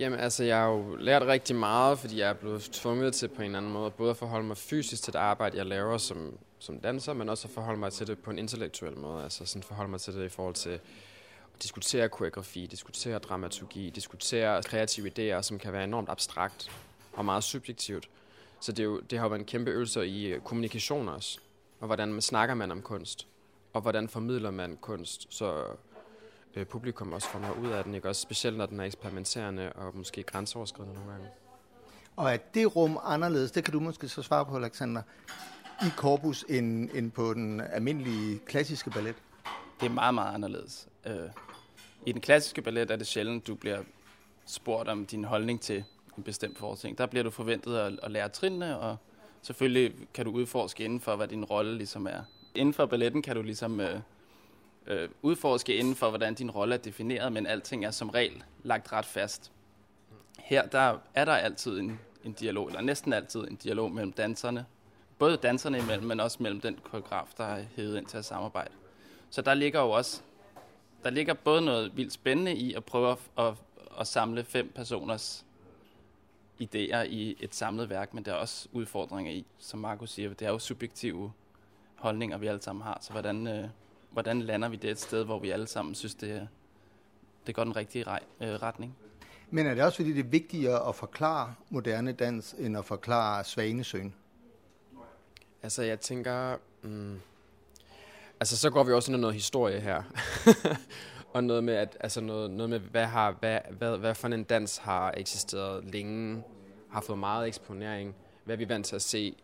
Jamen 0.00 0.20
altså, 0.20 0.44
jeg 0.44 0.56
har 0.56 0.68
jo 0.68 0.96
lært 0.96 1.22
rigtig 1.22 1.56
meget, 1.56 1.98
fordi 1.98 2.18
jeg 2.18 2.28
er 2.28 2.32
blevet 2.32 2.62
tvunget 2.62 3.14
til 3.14 3.28
på 3.28 3.42
en 3.42 3.54
anden 3.54 3.72
måde, 3.72 3.90
både 3.90 4.10
at 4.10 4.16
forholde 4.16 4.46
mig 4.46 4.56
fysisk 4.56 5.02
til 5.02 5.12
det 5.12 5.18
arbejde, 5.18 5.56
jeg 5.56 5.66
laver 5.66 5.98
som, 5.98 6.38
som 6.58 6.80
danser, 6.80 7.12
men 7.12 7.28
også 7.28 7.48
at 7.48 7.54
forholde 7.54 7.80
mig 7.80 7.92
til 7.92 8.06
det 8.06 8.18
på 8.18 8.30
en 8.30 8.38
intellektuel 8.38 8.98
måde. 8.98 9.22
Altså 9.24 9.46
sådan 9.46 9.62
forholde 9.62 9.90
mig 9.90 10.00
til 10.00 10.14
det 10.14 10.24
i 10.24 10.28
forhold 10.28 10.54
til 10.54 10.70
at 10.70 10.80
diskutere 11.62 12.08
koreografi, 12.08 12.66
diskutere 12.66 13.18
dramaturgi, 13.18 13.90
diskutere 13.90 14.62
kreative 14.62 15.10
idéer, 15.10 15.42
som 15.42 15.58
kan 15.58 15.72
være 15.72 15.84
enormt 15.84 16.08
abstrakt 16.08 16.70
og 17.12 17.24
meget 17.24 17.44
subjektivt. 17.44 18.08
Så 18.60 18.72
det, 18.72 18.78
er 18.78 18.84
jo, 18.84 19.00
det 19.00 19.18
har 19.18 19.24
jo 19.24 19.28
været 19.28 19.40
en 19.40 19.46
kæmpe 19.46 19.70
øvelse 19.70 20.06
i 20.06 20.38
kommunikation 20.44 21.08
også, 21.08 21.38
og 21.80 21.86
hvordan 21.86 22.12
man 22.12 22.22
snakker 22.22 22.54
man 22.54 22.70
om 22.70 22.82
kunst, 22.82 23.26
og 23.72 23.80
hvordan 23.80 24.08
formidler 24.08 24.50
man 24.50 24.78
kunst, 24.80 25.26
så 25.30 25.64
øh, 26.58 26.66
publikum 26.66 27.12
også 27.12 27.28
får 27.28 27.38
noget 27.38 27.56
ud 27.56 27.70
af 27.70 27.84
den, 27.84 27.94
ikke? 27.94 28.08
Også 28.08 28.20
specielt 28.20 28.56
når 28.56 28.66
den 28.66 28.80
er 28.80 28.84
eksperimenterende 28.84 29.72
og 29.72 29.96
måske 29.96 30.22
grænseoverskridende 30.22 30.94
nogle 30.94 31.10
gange. 31.10 31.28
Og 32.16 32.32
er 32.32 32.36
det 32.36 32.76
rum 32.76 32.98
anderledes, 33.04 33.50
det 33.50 33.64
kan 33.64 33.72
du 33.72 33.80
måske 33.80 34.08
så 34.08 34.22
svare 34.22 34.46
på, 34.46 34.56
Alexander, 34.56 35.02
i 35.82 35.88
korpus 35.96 36.44
end, 36.48 36.90
end 36.94 37.10
på 37.10 37.34
den 37.34 37.60
almindelige 37.60 38.38
klassiske 38.38 38.90
ballet? 38.90 39.14
Det 39.80 39.86
er 39.86 39.90
meget, 39.90 40.14
meget 40.14 40.34
anderledes. 40.34 40.88
Øh, 41.06 41.28
I 42.06 42.12
den 42.12 42.20
klassiske 42.20 42.62
ballet 42.62 42.90
er 42.90 42.96
det 42.96 43.06
sjældent, 43.06 43.46
du 43.46 43.54
bliver 43.54 43.78
spurgt 44.46 44.88
om 44.88 45.06
din 45.06 45.24
holdning 45.24 45.60
til 45.60 45.84
en 46.16 46.22
bestemt 46.22 46.58
forestilling. 46.58 46.98
Der 46.98 47.06
bliver 47.06 47.22
du 47.22 47.30
forventet 47.30 47.76
at, 47.76 48.00
at 48.02 48.10
lære 48.10 48.28
trinene, 48.28 48.78
og 48.78 48.96
selvfølgelig 49.42 49.94
kan 50.14 50.24
du 50.24 50.30
udforske 50.30 50.84
inden 50.84 51.00
for, 51.00 51.16
hvad 51.16 51.28
din 51.28 51.44
rolle 51.44 51.76
ligesom 51.76 52.06
er. 52.06 52.22
Inden 52.54 52.74
for 52.74 52.86
balletten 52.86 53.22
kan 53.22 53.36
du 53.36 53.42
ligesom 53.42 53.80
øh, 53.80 54.00
øh, 54.86 55.08
udforske 55.22 55.76
inden 55.76 55.94
for, 55.94 56.08
hvordan 56.08 56.34
din 56.34 56.50
rolle 56.50 56.74
er 56.74 56.78
defineret, 56.78 57.32
men 57.32 57.46
alting 57.46 57.84
er 57.84 57.90
som 57.90 58.10
regel 58.10 58.42
lagt 58.62 58.92
ret 58.92 59.06
fast. 59.06 59.52
Her 60.38 60.66
der 60.66 60.98
er 61.14 61.24
der 61.24 61.32
altid 61.32 61.78
en, 61.78 62.00
en 62.24 62.32
dialog, 62.32 62.66
eller 62.66 62.80
næsten 62.80 63.12
altid 63.12 63.40
en 63.40 63.56
dialog 63.56 63.92
mellem 63.92 64.12
danserne. 64.12 64.66
Både 65.18 65.36
danserne 65.36 65.78
imellem, 65.78 66.06
men 66.06 66.20
også 66.20 66.42
mellem 66.42 66.60
den 66.60 66.78
koreograf, 66.82 67.26
der 67.36 67.44
er 67.44 67.64
hævet 67.76 67.96
ind 67.96 68.06
til 68.06 68.18
at 68.18 68.24
samarbejde. 68.24 68.70
Så 69.30 69.42
der 69.42 69.54
ligger 69.54 69.80
jo 69.80 69.90
også 69.90 70.22
der 71.04 71.10
ligger 71.10 71.34
både 71.34 71.60
noget 71.60 71.96
vildt 71.96 72.12
spændende 72.12 72.54
i 72.54 72.74
at 72.74 72.84
prøve 72.84 73.10
at, 73.10 73.18
at, 73.38 73.54
at 74.00 74.06
samle 74.06 74.44
fem 74.44 74.72
personers 74.74 75.46
idéer 76.60 77.02
i 77.02 77.36
et 77.40 77.54
samlet 77.54 77.90
værk, 77.90 78.14
men 78.14 78.24
der 78.24 78.32
er 78.32 78.36
også 78.36 78.68
udfordringer 78.72 79.32
i, 79.32 79.46
som 79.58 79.80
Markus 79.80 80.10
siger, 80.10 80.34
det 80.34 80.46
er 80.46 80.50
jo 80.50 80.58
subjektive 80.58 81.32
holdninger, 81.96 82.38
vi 82.38 82.46
alle 82.46 82.62
sammen 82.62 82.82
har. 82.82 82.98
Så 83.00 83.12
hvordan, 83.12 83.46
øh, 83.46 83.68
hvordan 84.10 84.42
lander 84.42 84.68
vi 84.68 84.76
det 84.76 84.90
et 84.90 85.00
sted, 85.00 85.24
hvor 85.24 85.38
vi 85.38 85.50
alle 85.50 85.66
sammen 85.66 85.94
synes, 85.94 86.14
det, 86.14 86.48
det 87.46 87.54
går 87.54 87.64
den 87.64 87.76
rigtige 87.76 88.04
rej, 88.04 88.20
øh, 88.40 88.48
retning? 88.48 88.96
Men 89.50 89.66
er 89.66 89.74
det 89.74 89.84
også 89.84 89.96
fordi, 89.96 90.12
det 90.12 90.24
er 90.24 90.28
vigtigere 90.28 90.88
at 90.88 90.94
forklare 90.94 91.54
moderne 91.70 92.12
dans, 92.12 92.54
end 92.58 92.78
at 92.78 92.84
forklare 92.84 93.44
Svanesøen? 93.44 94.14
Altså, 95.62 95.82
jeg 95.82 96.00
tænker... 96.00 96.56
Mm, 96.82 97.20
altså, 98.40 98.56
så 98.56 98.70
går 98.70 98.84
vi 98.84 98.92
også 98.92 99.12
ind 99.12 99.18
i 99.18 99.20
noget 99.20 99.34
historie 99.34 99.80
her. 99.80 100.02
og 101.34 101.44
noget 101.44 101.64
med, 101.64 101.74
at, 101.74 101.96
altså 102.00 102.20
noget, 102.20 102.50
noget 102.50 102.70
med 102.70 102.78
hvad, 102.78 103.06
har, 103.06 103.36
hvad, 103.40 103.58
hvad, 103.70 103.98
hvad 103.98 104.14
for 104.14 104.28
en 104.28 104.44
dans 104.44 104.76
har 104.76 105.14
eksisteret 105.16 105.84
længe, 105.84 106.42
har 106.90 107.00
fået 107.00 107.18
meget 107.18 107.48
eksponering, 107.48 108.14
hvad 108.44 108.54
er 108.54 108.58
vi 108.58 108.68
vant 108.68 108.86
til 108.86 108.96
at 108.96 109.02
se. 109.02 109.36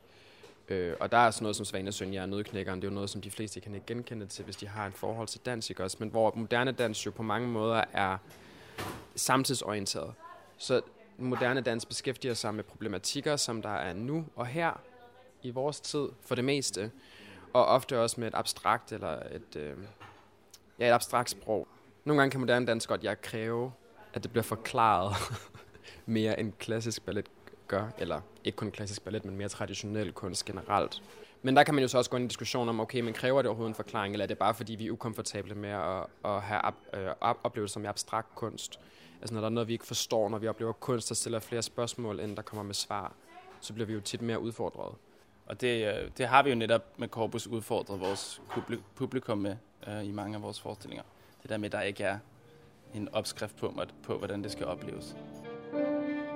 Øh, 0.68 0.94
og 1.00 1.12
der 1.12 1.18
er 1.18 1.30
sådan 1.30 1.44
noget 1.44 1.56
som 1.56 1.64
Svanesøn, 1.64 2.14
jeg 2.14 2.22
er 2.22 2.26
nødknækkeren, 2.26 2.80
det 2.80 2.86
er 2.86 2.90
jo 2.90 2.94
noget, 2.94 3.10
som 3.10 3.20
de 3.20 3.30
fleste 3.30 3.60
kan 3.60 3.74
ikke 3.74 3.86
genkende 3.86 4.26
til, 4.26 4.44
hvis 4.44 4.56
de 4.56 4.68
har 4.68 4.86
en 4.86 4.92
forhold 4.92 5.28
til 5.28 5.40
dans, 5.46 5.70
ikke 5.70 5.84
også? 5.84 5.96
Men 6.00 6.08
hvor 6.08 6.32
moderne 6.36 6.72
dans 6.72 7.06
jo 7.06 7.10
på 7.10 7.22
mange 7.22 7.48
måder 7.48 7.84
er 7.92 8.18
samtidsorienteret. 9.16 10.14
Så 10.58 10.80
moderne 11.18 11.60
dans 11.60 11.86
beskæftiger 11.86 12.34
sig 12.34 12.54
med 12.54 12.64
problematikker, 12.64 13.36
som 13.36 13.62
der 13.62 13.68
er 13.74 13.92
nu 13.92 14.24
og 14.36 14.46
her 14.46 14.80
i 15.42 15.50
vores 15.50 15.80
tid 15.80 16.08
for 16.20 16.34
det 16.34 16.44
meste, 16.44 16.90
og 17.52 17.66
ofte 17.66 18.00
også 18.00 18.20
med 18.20 18.28
et 18.28 18.34
abstrakt 18.34 18.92
eller 18.92 19.22
et, 19.32 19.56
øh, 19.56 19.76
ja, 20.78 20.88
et 20.88 20.92
abstrakt 20.92 21.30
sprog. 21.30 21.68
Nogle 22.04 22.20
gange 22.20 22.30
kan 22.30 22.40
moderne 22.40 22.66
dans 22.66 22.86
godt 22.86 23.04
jeg 23.04 23.20
kræve, 23.20 23.72
at 24.14 24.22
det 24.22 24.30
bliver 24.30 24.44
forklaret 24.44 25.14
mere 26.06 26.40
end 26.40 26.52
klassisk 26.52 27.04
ballet 27.04 27.26
gør, 27.74 27.86
eller 27.98 28.20
ikke 28.44 28.56
kun 28.56 28.70
klassisk 28.70 29.04
ballet, 29.04 29.24
men 29.24 29.36
mere 29.36 29.48
traditionel 29.48 30.12
kunst 30.12 30.44
generelt. 30.44 31.02
Men 31.42 31.56
der 31.56 31.62
kan 31.62 31.74
man 31.74 31.82
jo 31.82 31.88
så 31.88 31.98
også 31.98 32.10
gå 32.10 32.16
ind 32.16 32.22
i 32.22 32.24
en 32.24 32.28
diskussion 32.28 32.68
om, 32.68 32.80
okay, 32.80 33.00
men 33.00 33.14
kræver 33.14 33.42
det 33.42 33.48
overhovedet 33.48 33.70
en 33.70 33.74
forklaring, 33.74 34.14
eller 34.14 34.24
er 34.24 34.26
det 34.26 34.38
bare 34.38 34.54
fordi, 34.54 34.74
vi 34.74 34.86
er 34.86 34.90
ukomfortable 34.90 35.54
med 35.54 35.70
at, 35.70 36.06
at 36.24 36.42
have 36.42 36.60
øh, 36.94 37.06
op, 37.20 37.28
øh, 37.28 37.34
oplevelser 37.44 37.80
med 37.80 37.88
abstrakt 37.88 38.34
kunst? 38.34 38.80
Altså 39.20 39.34
når 39.34 39.40
der 39.40 39.48
er 39.48 39.52
noget, 39.52 39.68
vi 39.68 39.72
ikke 39.72 39.86
forstår, 39.86 40.28
når 40.28 40.38
vi 40.38 40.48
oplever 40.48 40.72
kunst, 40.72 41.08
der 41.08 41.14
stiller 41.14 41.38
flere 41.38 41.62
spørgsmål, 41.62 42.20
end 42.20 42.36
der 42.36 42.42
kommer 42.42 42.62
med 42.62 42.74
svar, 42.74 43.12
så 43.60 43.72
bliver 43.72 43.86
vi 43.86 43.92
jo 43.92 44.00
tit 44.00 44.22
mere 44.22 44.40
udfordret. 44.40 44.94
Og 45.46 45.60
det, 45.60 45.86
øh, 45.86 46.10
det 46.18 46.26
har 46.26 46.42
vi 46.42 46.50
jo 46.50 46.56
netop 46.56 46.82
med 46.98 47.08
Corpus 47.08 47.46
udfordret 47.46 48.00
vores 48.00 48.42
publikum 48.94 49.38
med 49.38 49.56
øh, 49.88 50.06
i 50.06 50.10
mange 50.10 50.36
af 50.36 50.42
vores 50.42 50.60
forestillinger. 50.60 51.04
Det 51.42 51.50
der 51.50 51.56
med, 51.56 51.66
at 51.66 51.72
der 51.72 51.80
ikke 51.80 52.04
er 52.04 52.18
en 52.94 53.08
opskrift 53.12 53.56
på, 53.56 53.80
på 54.02 54.18
hvordan 54.18 54.42
det 54.42 54.52
skal 54.52 54.66
opleves. 54.66 55.16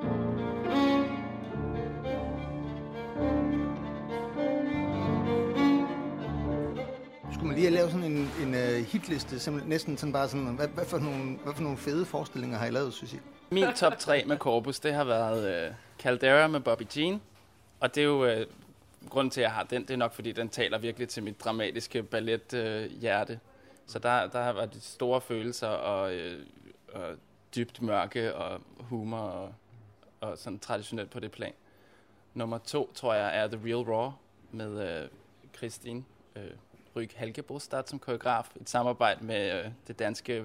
thank 0.01 0.41
you 0.41 0.48
lige 7.59 7.67
at 7.67 7.73
lave 7.73 7.91
sådan 7.91 8.13
en, 8.13 8.31
en 8.43 8.55
uh, 8.55 8.87
hitliste, 8.87 9.41
simpelthen 9.41 9.71
næsten 9.71 9.97
sådan 9.97 10.13
bare 10.13 10.29
sådan, 10.29 10.47
hvad, 10.47 10.69
hvad, 10.69 10.85
for 10.85 10.99
nogle, 10.99 11.39
hvad 11.45 11.55
for 11.55 11.63
nogle 11.63 11.79
fede 11.79 12.05
forestillinger 12.05 12.59
har 12.59 12.67
I 12.67 12.71
lavet, 12.71 12.95
synes 12.95 13.13
I? 13.13 13.19
Min 13.51 13.65
top 13.77 13.99
3 13.99 14.25
med 14.27 14.37
Corpus, 14.37 14.81
det 14.81 14.95
har 14.95 15.05
været 15.05 15.69
uh, 15.69 15.75
Caldera 15.99 16.47
med 16.47 16.61
Bobby 16.61 16.83
Jean, 16.97 17.21
og 17.81 17.95
det 17.95 18.01
er 18.01 18.05
jo 18.05 18.25
uh, 18.25 18.43
grunden 19.09 19.31
til, 19.31 19.41
at 19.41 19.45
jeg 19.45 19.53
har 19.53 19.63
den, 19.63 19.83
det 19.83 19.91
er 19.91 19.97
nok, 19.97 20.13
fordi 20.13 20.33
den 20.33 20.49
taler 20.49 20.79
virkelig 20.79 21.09
til 21.09 21.23
mit 21.23 21.45
dramatiske 21.45 22.03
ballet-hjerte. 22.03 23.41
Så 23.87 23.99
der, 23.99 24.27
der 24.27 24.43
har 24.43 24.53
været 24.53 24.79
store 24.81 25.21
følelser 25.21 25.69
og, 25.69 26.15
øh, 26.15 26.47
og 26.93 27.17
dybt 27.57 27.83
mørke 27.83 28.35
og 28.35 28.61
humor 28.79 29.19
og, 29.19 29.55
og 30.21 30.39
sådan 30.39 30.59
traditionelt 30.59 31.11
på 31.11 31.21
det 31.21 31.31
plan. 31.31 31.53
Nummer 32.35 32.59
to, 32.59 32.93
tror 32.95 33.15
jeg, 33.15 33.39
er 33.39 33.47
The 33.47 33.61
Real 33.65 33.85
Raw 33.93 34.13
med 34.53 35.03
øh, 35.03 35.09
Christine 35.57 36.05
øh, 36.37 36.51
Ryg 36.99 37.11
Halkebrostad 37.17 37.83
som 37.87 37.99
koreograf. 37.99 38.49
Et 38.61 38.71
samarbejde 38.71 39.25
med 39.25 39.59
øh, 39.59 39.71
det 39.87 39.99
danske 39.99 40.45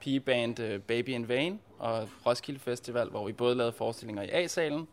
pigeband 0.00 0.60
øh, 0.60 0.80
Baby 0.80 1.08
in 1.08 1.28
Vain 1.28 1.60
og 1.78 2.08
Roskilde 2.26 2.60
Festival, 2.60 3.08
hvor 3.08 3.26
vi 3.26 3.32
både 3.32 3.54
lavede 3.54 3.72
forestillinger 3.72 4.22
i 4.22 4.28
A-salen, 4.30 4.88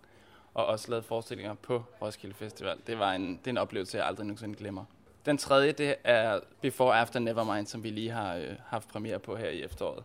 og 0.53 0.65
også 0.65 0.89
lavede 0.89 1.05
forestillinger 1.05 1.53
på 1.53 1.83
Roskilde 2.01 2.35
Festival. 2.35 2.77
Det 2.87 2.99
var 2.99 3.13
en, 3.13 3.37
det 3.37 3.47
er 3.47 3.51
en 3.51 3.57
oplevelse, 3.57 3.97
jeg 3.97 4.05
aldrig 4.05 4.25
nogensinde 4.25 4.55
glemmer. 4.55 4.85
Den 5.25 5.37
tredje, 5.37 5.71
det 5.71 5.95
er 6.03 6.39
Before 6.61 6.95
After 6.95 7.19
Nevermind, 7.19 7.67
som 7.67 7.83
vi 7.83 7.89
lige 7.89 8.09
har 8.09 8.35
øh, 8.35 8.55
haft 8.67 8.87
premiere 8.87 9.19
på 9.19 9.35
her 9.35 9.49
i 9.49 9.63
efteråret. 9.63 10.03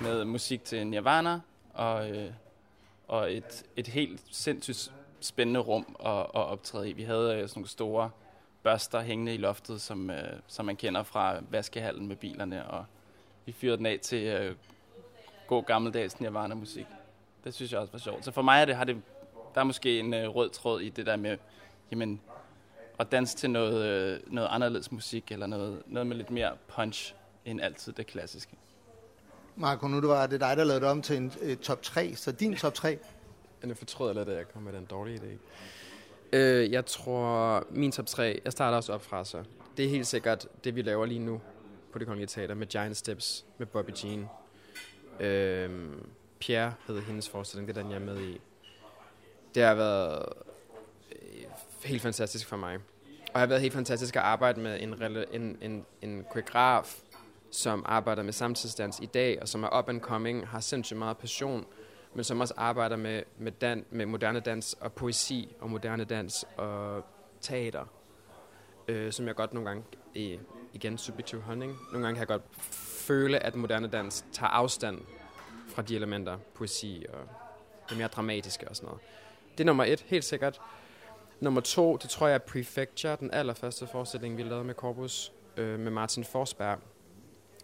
Med 0.00 0.24
musik 0.24 0.64
til 0.64 0.86
Nirvana 0.86 1.40
og, 1.74 2.10
øh, 2.10 2.30
og 3.08 3.34
et, 3.34 3.64
et 3.76 3.86
helt 3.86 4.22
sindssygt 4.30 4.92
spændende 5.20 5.60
rum 5.60 5.96
at, 6.04 6.18
at 6.18 6.26
optræde 6.32 6.90
i. 6.90 6.92
Vi 6.92 7.02
havde 7.02 7.34
øh, 7.34 7.48
sådan 7.48 7.60
nogle 7.60 7.68
store 7.68 8.10
børster 8.66 9.00
hængende 9.00 9.34
i 9.34 9.36
loftet, 9.36 9.80
som, 9.80 10.10
øh, 10.10 10.38
som 10.46 10.66
man 10.66 10.76
kender 10.76 11.02
fra 11.02 11.36
vaskehallen 11.50 12.08
med 12.08 12.16
bilerne, 12.16 12.66
og 12.66 12.84
vi 13.44 13.52
fyrede 13.52 13.76
den 13.76 13.86
af 13.86 13.98
til 14.02 14.22
øh, 14.26 14.56
god 15.46 15.64
gammeldags 15.64 16.20
Nirvana-musik. 16.20 16.86
Det 17.44 17.54
synes 17.54 17.72
jeg 17.72 17.80
også 17.80 17.92
var 17.92 17.98
sjovt. 17.98 18.24
Så 18.24 18.30
for 18.30 18.42
mig 18.42 18.60
er 18.60 18.64
det, 18.64 18.76
har 18.76 18.84
det 18.84 18.96
der 19.54 19.60
er 19.60 19.64
måske 19.64 19.98
en 19.98 20.14
øh, 20.14 20.28
rød 20.28 20.50
tråd 20.50 20.80
i 20.80 20.88
det 20.88 21.06
der 21.06 21.16
med, 21.16 21.38
jamen, 21.90 22.20
at 22.98 23.12
danse 23.12 23.36
til 23.36 23.50
noget, 23.50 23.86
øh, 23.86 24.20
noget 24.26 24.48
anderledes 24.50 24.92
musik, 24.92 25.32
eller 25.32 25.46
noget, 25.46 25.82
noget 25.86 26.06
med 26.06 26.16
lidt 26.16 26.30
mere 26.30 26.52
punch, 26.68 27.14
end 27.44 27.60
altid 27.60 27.92
det 27.92 28.06
klassiske. 28.06 28.56
Marco, 29.56 29.88
nu 29.88 30.00
det 30.00 30.08
var 30.08 30.26
det 30.26 30.40
dig, 30.40 30.56
der 30.56 30.64
lavede 30.64 30.80
det 30.80 30.90
om 30.90 31.02
til 31.02 31.16
en 31.16 31.32
øh, 31.42 31.56
top 31.56 31.82
3, 31.82 32.14
så 32.14 32.32
din 32.32 32.56
top 32.56 32.74
3? 32.74 32.98
Jeg 33.62 33.76
fortrød 33.82 34.14
lidt, 34.14 34.28
at 34.28 34.36
jeg 34.36 34.48
kom 34.48 34.62
med 34.62 34.72
den 34.72 34.84
dårlige 34.84 35.18
idé. 35.18 35.38
Øh, 36.32 36.72
jeg 36.72 36.86
tror, 36.86 37.64
min 37.70 37.92
top 37.92 38.06
3, 38.06 38.40
jeg 38.44 38.52
starter 38.52 38.76
også 38.76 38.92
op 38.92 39.02
fra 39.02 39.24
så. 39.24 39.42
Det 39.76 39.84
er 39.84 39.88
helt 39.88 40.06
sikkert 40.06 40.46
det, 40.64 40.76
vi 40.76 40.82
laver 40.82 41.06
lige 41.06 41.20
nu 41.20 41.40
på 41.92 41.98
det 41.98 42.06
kongelige 42.06 42.26
teater 42.26 42.54
med 42.54 42.66
Giant 42.66 42.96
Steps, 42.96 43.44
med 43.58 43.66
Bobby 43.66 43.90
Jean. 44.04 44.28
Øh, 45.20 45.70
Pierre 46.38 46.74
hedder 46.86 47.00
hendes 47.00 47.28
forestilling, 47.28 47.68
det 47.68 47.76
er 47.76 47.82
den, 47.82 47.90
jeg 47.90 47.96
er 47.96 48.04
med 48.04 48.20
i 48.20 48.40
det 49.56 49.64
har 49.64 49.74
været 49.74 50.24
øh, 51.12 51.44
helt 51.84 52.02
fantastisk 52.02 52.46
for 52.46 52.56
mig. 52.56 52.74
Og 52.74 53.32
det 53.32 53.40
har 53.40 53.46
været 53.46 53.60
helt 53.60 53.74
fantastisk 53.74 54.16
at 54.16 54.22
arbejde 54.22 54.60
med 54.60 54.80
en, 54.80 54.94
en, 55.32 55.58
en, 55.62 55.86
en 56.02 56.24
koreograf, 56.30 57.00
som 57.50 57.82
arbejder 57.86 58.22
med 58.22 58.32
samtidsdans 58.32 59.00
i 59.02 59.06
dag, 59.06 59.42
og 59.42 59.48
som 59.48 59.64
er 59.64 59.78
up 59.78 59.88
and 59.88 60.00
coming, 60.00 60.48
har 60.48 60.60
sindssygt 60.60 60.98
meget 60.98 61.16
passion, 61.16 61.66
men 62.16 62.24
som 62.24 62.40
også 62.40 62.54
arbejder 62.56 62.96
med, 62.96 63.22
med, 63.38 63.52
dan, 63.52 63.84
med 63.90 64.06
moderne 64.06 64.40
dans 64.40 64.76
og 64.80 64.92
poesi 64.92 65.56
og 65.60 65.70
moderne 65.70 66.04
dans 66.04 66.44
og 66.56 67.04
teater, 67.40 67.84
øh, 68.88 69.12
som 69.12 69.26
jeg 69.26 69.34
godt 69.34 69.54
nogle 69.54 69.68
gange, 69.68 69.84
i, 70.14 70.38
igen 70.72 70.98
subjektiv 70.98 71.40
holdning, 71.40 71.78
nogle 71.92 72.06
gange 72.06 72.14
kan 72.14 72.20
jeg 72.20 72.26
godt 72.26 72.42
føle, 73.06 73.38
at 73.38 73.54
moderne 73.54 73.88
dans 73.88 74.24
tager 74.32 74.50
afstand 74.50 75.00
fra 75.68 75.82
de 75.82 75.96
elementer, 75.96 76.38
poesi 76.54 77.06
og 77.12 77.18
det 77.88 77.98
mere 77.98 78.08
dramatiske 78.08 78.68
og 78.68 78.76
sådan 78.76 78.86
noget. 78.86 79.02
Det 79.52 79.60
er 79.60 79.66
nummer 79.66 79.84
et, 79.84 80.00
helt 80.00 80.24
sikkert. 80.24 80.60
Nummer 81.40 81.60
to, 81.60 81.96
det 81.96 82.10
tror 82.10 82.26
jeg 82.26 82.34
er 82.34 82.38
Prefecture, 82.38 83.16
den 83.20 83.30
allerførste 83.30 83.86
forestilling, 83.86 84.36
vi 84.36 84.42
lavede 84.42 84.64
med 84.64 84.74
Corpus, 84.74 85.32
øh, 85.56 85.78
med 85.78 85.90
Martin 85.90 86.24
Forsberg, 86.24 86.78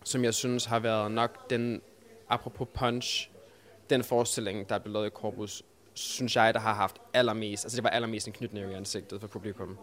som 0.04 0.24
jeg 0.24 0.34
synes 0.34 0.64
har 0.64 0.78
været 0.78 1.12
nok 1.12 1.50
den, 1.50 1.82
apropos 2.28 2.68
Punch, 2.74 3.32
den 3.92 4.04
forestilling, 4.04 4.68
der 4.68 4.74
er 4.74 4.78
blevet 4.78 4.92
lavet 4.94 5.06
i 5.06 5.10
Corpus, 5.10 5.62
synes 5.94 6.36
jeg, 6.36 6.54
der 6.54 6.60
har 6.60 6.74
haft 6.74 6.96
allermest, 7.14 7.64
altså 7.64 7.76
det 7.76 7.84
var 7.84 7.90
allermest 7.90 8.26
en 8.26 8.32
knytnæve 8.32 8.72
i 8.72 8.74
ansigtet 8.74 9.20
for 9.20 9.28
publikum. 9.28 9.78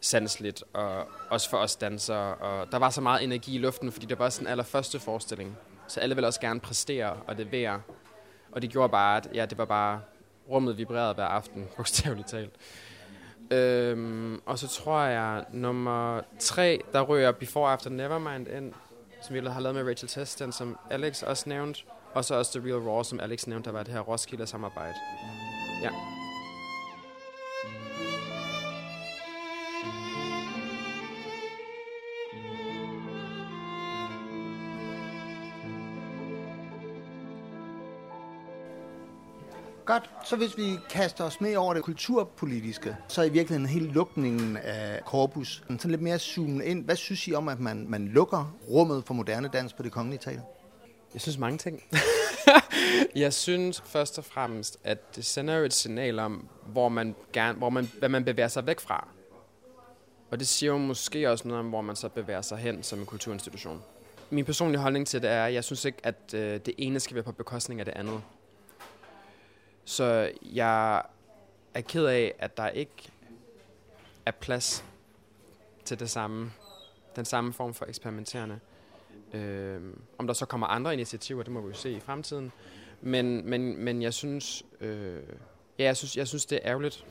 Sandsligt, 0.00 0.64
og 0.72 1.08
også 1.30 1.50
for 1.50 1.56
os 1.56 1.76
dansere, 1.76 2.34
og 2.34 2.72
der 2.72 2.78
var 2.78 2.90
så 2.90 3.00
meget 3.00 3.24
energi 3.24 3.54
i 3.54 3.58
luften, 3.58 3.92
fordi 3.92 4.06
det 4.06 4.18
var 4.18 4.28
sådan 4.28 4.48
allerførste 4.48 5.00
forestilling. 5.00 5.56
Så 5.88 6.00
alle 6.00 6.14
ville 6.14 6.26
også 6.26 6.40
gerne 6.40 6.60
præstere 6.60 7.10
og 7.26 7.36
levere. 7.36 7.82
Og 8.52 8.62
det 8.62 8.70
gjorde 8.70 8.88
bare, 8.88 9.16
at 9.16 9.28
ja, 9.34 9.46
det 9.46 9.58
var 9.58 9.64
bare 9.64 10.00
rummet 10.50 10.78
vibrerede 10.78 11.14
hver 11.14 11.24
aften, 11.24 11.68
bogstaveligt 11.76 12.28
talt. 12.28 12.52
Øhm, 13.50 14.42
og 14.46 14.58
så 14.58 14.68
tror 14.68 15.00
jeg, 15.00 15.44
nummer 15.52 16.20
tre, 16.38 16.80
der 16.92 17.00
rører 17.00 17.32
Before 17.32 17.72
After 17.72 17.90
Nevermind 17.90 18.48
ind, 18.48 18.72
som 19.22 19.34
vi 19.34 19.40
har 19.40 19.60
lavet 19.60 19.74
med 19.74 19.88
Rachel 19.88 20.08
Testen, 20.08 20.52
som 20.52 20.78
Alex 20.90 21.22
også 21.22 21.48
nævnte. 21.48 21.84
Og 22.14 22.24
så 22.24 22.34
også 22.34 22.60
The 22.60 22.68
Real 22.68 22.88
Raw, 22.88 23.02
som 23.02 23.20
Alex 23.20 23.46
nævnte, 23.46 23.70
der 23.70 23.76
var 23.76 23.82
det 23.82 23.92
her 23.92 24.00
Roskilde-samarbejde. 24.00 24.94
Ja. 25.82 25.90
Godt, 39.86 40.10
så 40.24 40.36
hvis 40.36 40.56
vi 40.56 40.78
kaster 40.90 41.24
os 41.24 41.40
med 41.40 41.56
over 41.56 41.74
det 41.74 41.82
kulturpolitiske, 41.82 42.96
så 43.08 43.20
er 43.20 43.24
i 43.24 43.30
virkeligheden 43.30 43.66
hele 43.66 43.92
lukningen 43.92 44.56
af 44.56 45.04
korpus 45.04 45.64
sådan 45.68 45.90
lidt 45.90 46.02
mere 46.02 46.18
zoomet 46.18 46.64
ind. 46.64 46.84
Hvad 46.84 46.96
synes 46.96 47.28
I 47.28 47.34
om, 47.34 47.48
at 47.48 47.60
man, 47.60 47.86
man 47.88 48.08
lukker 48.08 48.56
rummet 48.70 49.04
for 49.06 49.14
moderne 49.14 49.48
dans 49.48 49.72
på 49.72 49.82
det 49.82 49.92
kongelige 49.92 50.20
teater? 50.20 50.42
Jeg 51.14 51.20
synes 51.20 51.38
mange 51.38 51.58
ting. 51.58 51.82
jeg 53.24 53.32
synes 53.32 53.82
først 53.86 54.18
og 54.18 54.24
fremmest, 54.24 54.78
at 54.84 55.16
det 55.16 55.24
sender 55.24 55.54
jo 55.54 55.64
et 55.64 55.72
signal 55.72 56.18
om, 56.18 56.48
hvor 56.66 56.88
man 56.88 57.14
gerne, 57.32 57.58
hvor 57.58 57.70
man, 57.70 57.90
hvad 57.98 58.08
man 58.08 58.24
bevæger 58.24 58.48
sig 58.48 58.66
væk 58.66 58.80
fra. 58.80 59.08
Og 60.30 60.38
det 60.38 60.48
siger 60.48 60.72
jo 60.72 60.78
måske 60.78 61.30
også 61.30 61.48
noget 61.48 61.60
om, 61.60 61.68
hvor 61.68 61.80
man 61.80 61.96
så 61.96 62.08
bevæger 62.08 62.42
sig 62.42 62.58
hen 62.58 62.82
som 62.82 62.98
en 62.98 63.06
kulturinstitution. 63.06 63.82
Min 64.30 64.44
personlige 64.44 64.80
holdning 64.80 65.06
til 65.06 65.22
det 65.22 65.30
er, 65.30 65.44
at 65.44 65.54
jeg 65.54 65.64
synes 65.64 65.84
ikke, 65.84 65.98
at 66.02 66.34
øh, 66.34 66.60
det 66.66 66.74
ene 66.78 67.00
skal 67.00 67.14
være 67.14 67.24
på 67.24 67.32
bekostning 67.32 67.80
af 67.80 67.84
det 67.86 67.94
andet. 67.96 68.22
Så 69.84 70.32
jeg 70.42 71.02
er 71.74 71.80
ked 71.80 72.04
af, 72.06 72.34
at 72.38 72.56
der 72.56 72.68
ikke 72.68 73.10
er 74.26 74.30
plads 74.30 74.84
til 75.84 76.00
det 76.00 76.10
samme, 76.10 76.52
den 77.16 77.24
samme 77.24 77.52
form 77.52 77.74
for 77.74 77.86
eksperimenterende. 77.86 78.60
Øh, 79.34 79.80
om 80.18 80.26
der 80.26 80.34
så 80.34 80.46
kommer 80.46 80.66
andre 80.66 80.92
initiativer, 80.92 81.42
det 81.42 81.52
må 81.52 81.60
vi 81.60 81.68
jo 81.68 81.74
se 81.74 81.92
i 81.92 82.00
fremtiden. 82.00 82.52
Men, 83.00 83.50
men, 83.50 83.84
men 83.84 84.02
jeg 84.02 84.14
synes, 84.14 84.64
øh, 84.80 85.22
ja, 85.78 85.84
jeg 85.84 85.96
synes, 85.96 86.16
jeg 86.16 86.28
synes, 86.28 86.46
det 86.46 86.56
er 86.62 86.70
ærgerligt. 86.70 87.04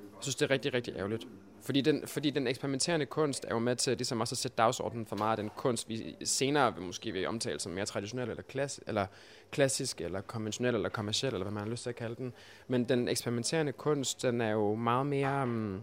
Jeg 0.00 0.22
synes, 0.22 0.36
det 0.36 0.46
er 0.46 0.50
rigtig, 0.50 0.74
rigtig 0.74 0.96
ærgerligt. 0.96 1.26
Fordi 1.66 1.80
den, 1.80 2.06
fordi 2.06 2.30
den 2.30 2.46
eksperimenterende 2.46 3.06
kunst 3.06 3.44
er 3.44 3.54
jo 3.54 3.58
med 3.58 3.76
til 3.76 3.96
ligesom 3.96 4.20
også 4.20 4.34
at 4.34 4.38
sætte 4.38 4.54
dagsordenen 4.56 5.06
for 5.06 5.16
meget 5.16 5.30
af 5.30 5.36
den 5.36 5.50
kunst, 5.56 5.88
vi 5.88 6.16
senere 6.24 6.74
vil 6.74 6.82
måske 6.82 7.12
vil 7.12 7.26
omtale 7.28 7.60
som 7.60 7.72
mere 7.72 7.86
traditionel, 7.86 8.30
eller, 8.30 8.42
klass, 8.42 8.80
eller 8.86 9.06
klassisk, 9.50 10.00
eller 10.00 10.20
konventionel, 10.20 10.74
eller 10.74 10.88
kommersiel, 10.88 11.32
eller 11.32 11.44
hvad 11.44 11.52
man 11.52 11.62
har 11.62 11.70
lyst 11.70 11.82
til 11.82 11.90
at 11.90 11.96
kalde 11.96 12.16
den. 12.16 12.32
Men 12.68 12.84
den 12.84 13.08
eksperimenterende 13.08 13.72
kunst, 13.72 14.22
den 14.22 14.40
er 14.40 14.50
jo 14.50 14.74
meget 14.74 15.06
mere... 15.06 15.42
Um, 15.42 15.82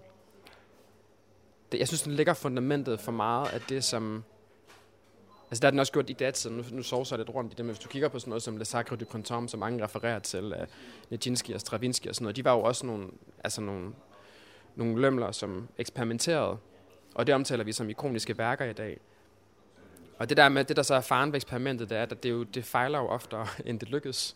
det, 1.71 1.79
jeg 1.79 1.87
synes, 1.87 2.01
den 2.01 2.13
ligger 2.13 2.33
fundamentet 2.33 2.99
for 2.99 3.11
meget 3.11 3.53
af 3.53 3.61
det, 3.61 3.83
som 3.83 4.23
Altså 5.53 5.61
der 5.61 5.67
er 5.67 5.71
den 5.71 5.79
også 5.79 5.93
gjort 5.93 6.09
i 6.09 6.13
datiden, 6.13 6.57
nu, 6.57 6.63
nu 6.71 6.83
sover 6.83 7.07
jeg 7.11 7.17
lidt 7.17 7.29
rundt 7.29 7.53
i 7.53 7.55
det, 7.55 7.65
men 7.65 7.75
hvis 7.75 7.83
du 7.83 7.89
kigger 7.89 8.07
på 8.07 8.19
sådan 8.19 8.29
noget 8.29 8.43
som 8.43 8.57
Le 8.57 8.65
Sacre 8.65 8.95
du 8.95 9.05
Printemps, 9.05 9.51
som 9.51 9.59
mange 9.59 9.83
refererer 9.83 10.19
til, 10.19 10.53
af 10.53 10.67
Nijinsky 11.09 11.53
og 11.53 11.61
Stravinsky 11.61 12.07
og 12.07 12.15
sådan 12.15 12.23
noget, 12.23 12.35
de 12.35 12.45
var 12.45 12.53
jo 12.53 12.59
også 12.61 12.85
nogle, 12.85 13.07
altså 13.43 13.61
nogle, 13.61 13.91
nogle 14.75 15.01
lømler, 15.01 15.31
som 15.31 15.67
eksperimenterede, 15.77 16.57
og 17.15 17.27
det 17.27 17.35
omtaler 17.35 17.63
vi 17.63 17.71
som 17.71 17.89
ikoniske 17.89 18.37
værker 18.37 18.65
i 18.65 18.73
dag. 18.73 18.99
Og 20.17 20.29
det 20.29 20.37
der 20.37 20.49
med, 20.49 20.63
det 20.63 20.75
der 20.75 20.83
så 20.83 20.95
er 20.95 21.01
faren 21.01 21.31
ved 21.31 21.35
eksperimentet, 21.35 21.89
det 21.89 21.97
er, 21.97 22.01
at 22.01 22.23
det, 22.23 22.29
jo, 22.29 22.43
det 22.43 22.65
fejler 22.65 22.99
jo 22.99 23.07
oftere, 23.07 23.47
end 23.65 23.79
det 23.79 23.89
lykkes. 23.89 24.35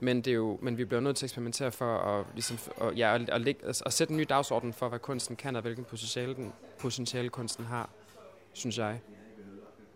Men, 0.00 0.16
det 0.16 0.30
er 0.30 0.34
jo, 0.34 0.58
men 0.62 0.78
vi 0.78 0.84
bliver 0.84 1.00
nødt 1.00 1.16
til 1.16 1.26
at 1.26 1.28
eksperimentere 1.28 1.72
for 1.72 1.98
at, 1.98 2.26
ligesom, 2.34 2.58
og, 2.76 2.94
ja, 2.94 3.14
at, 3.14 3.30
at, 3.30 3.48
at, 3.48 3.82
at 3.86 3.92
sætte 3.92 4.10
en 4.10 4.16
ny 4.16 4.26
dagsorden 4.28 4.72
for, 4.72 4.88
hvad 4.88 4.98
kunsten 4.98 5.36
kan, 5.36 5.56
og 5.56 5.62
hvilken 5.62 5.84
potentiale, 5.84 6.34
den, 6.34 6.52
potentiale 6.78 7.28
kunsten 7.28 7.64
har, 7.64 7.90
synes 8.52 8.78
jeg 8.78 9.00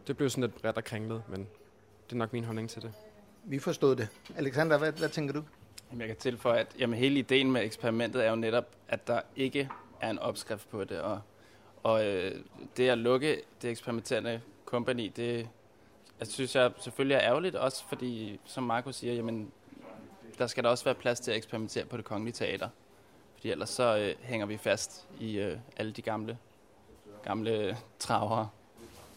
det 0.06 0.16
blev 0.16 0.30
sådan 0.30 0.42
lidt 0.42 0.62
bredt 0.62 0.76
og 0.76 0.84
kringlet, 0.84 1.22
men 1.28 1.40
det 2.06 2.12
er 2.12 2.16
nok 2.16 2.32
min 2.32 2.44
holdning 2.44 2.70
til 2.70 2.82
det. 2.82 2.92
Vi 3.44 3.58
forstod 3.58 3.96
det. 3.96 4.08
Alexander, 4.36 4.78
hvad, 4.78 4.92
hvad 4.92 5.08
tænker 5.08 5.34
du? 5.34 5.42
Jamen, 5.90 6.00
jeg 6.00 6.08
kan 6.08 6.16
tilføje, 6.16 6.60
at 6.60 6.76
jamen, 6.78 6.98
hele 6.98 7.18
ideen 7.18 7.52
med 7.52 7.62
eksperimentet 7.62 8.26
er 8.26 8.30
jo 8.30 8.36
netop, 8.36 8.66
at 8.88 9.06
der 9.06 9.20
ikke 9.36 9.68
er 10.00 10.10
en 10.10 10.18
opskrift 10.18 10.70
på 10.70 10.84
det, 10.84 11.00
og, 11.00 11.20
og 11.82 12.06
øh, 12.06 12.34
det 12.76 12.88
at 12.88 12.98
lukke 12.98 13.42
det 13.62 13.70
eksperimenterende 13.70 14.40
kompani, 14.64 15.08
det 15.08 15.48
jeg 16.22 16.28
synes 16.28 16.54
jeg 16.54 16.72
selvfølgelig 16.78 17.14
er 17.14 17.20
ærgerligt, 17.20 17.56
også 17.56 17.84
fordi, 17.88 18.40
som 18.44 18.64
Marco 18.64 18.92
siger, 18.92 19.14
jamen, 19.14 19.52
der 20.38 20.46
skal 20.46 20.64
der 20.64 20.70
også 20.70 20.84
være 20.84 20.94
plads 20.94 21.20
til 21.20 21.30
at 21.30 21.36
eksperimentere 21.36 21.84
på 21.84 21.96
det 21.96 22.04
kongelige 22.04 22.32
teater. 22.32 22.68
Fordi 23.34 23.50
ellers 23.50 23.70
så 23.70 23.96
øh, 23.98 24.14
hænger 24.26 24.46
vi 24.46 24.56
fast 24.56 25.08
i 25.18 25.38
øh, 25.38 25.58
alle 25.76 25.92
de 25.92 26.02
gamle, 26.02 26.38
gamle 27.22 27.76
travere. 27.98 28.48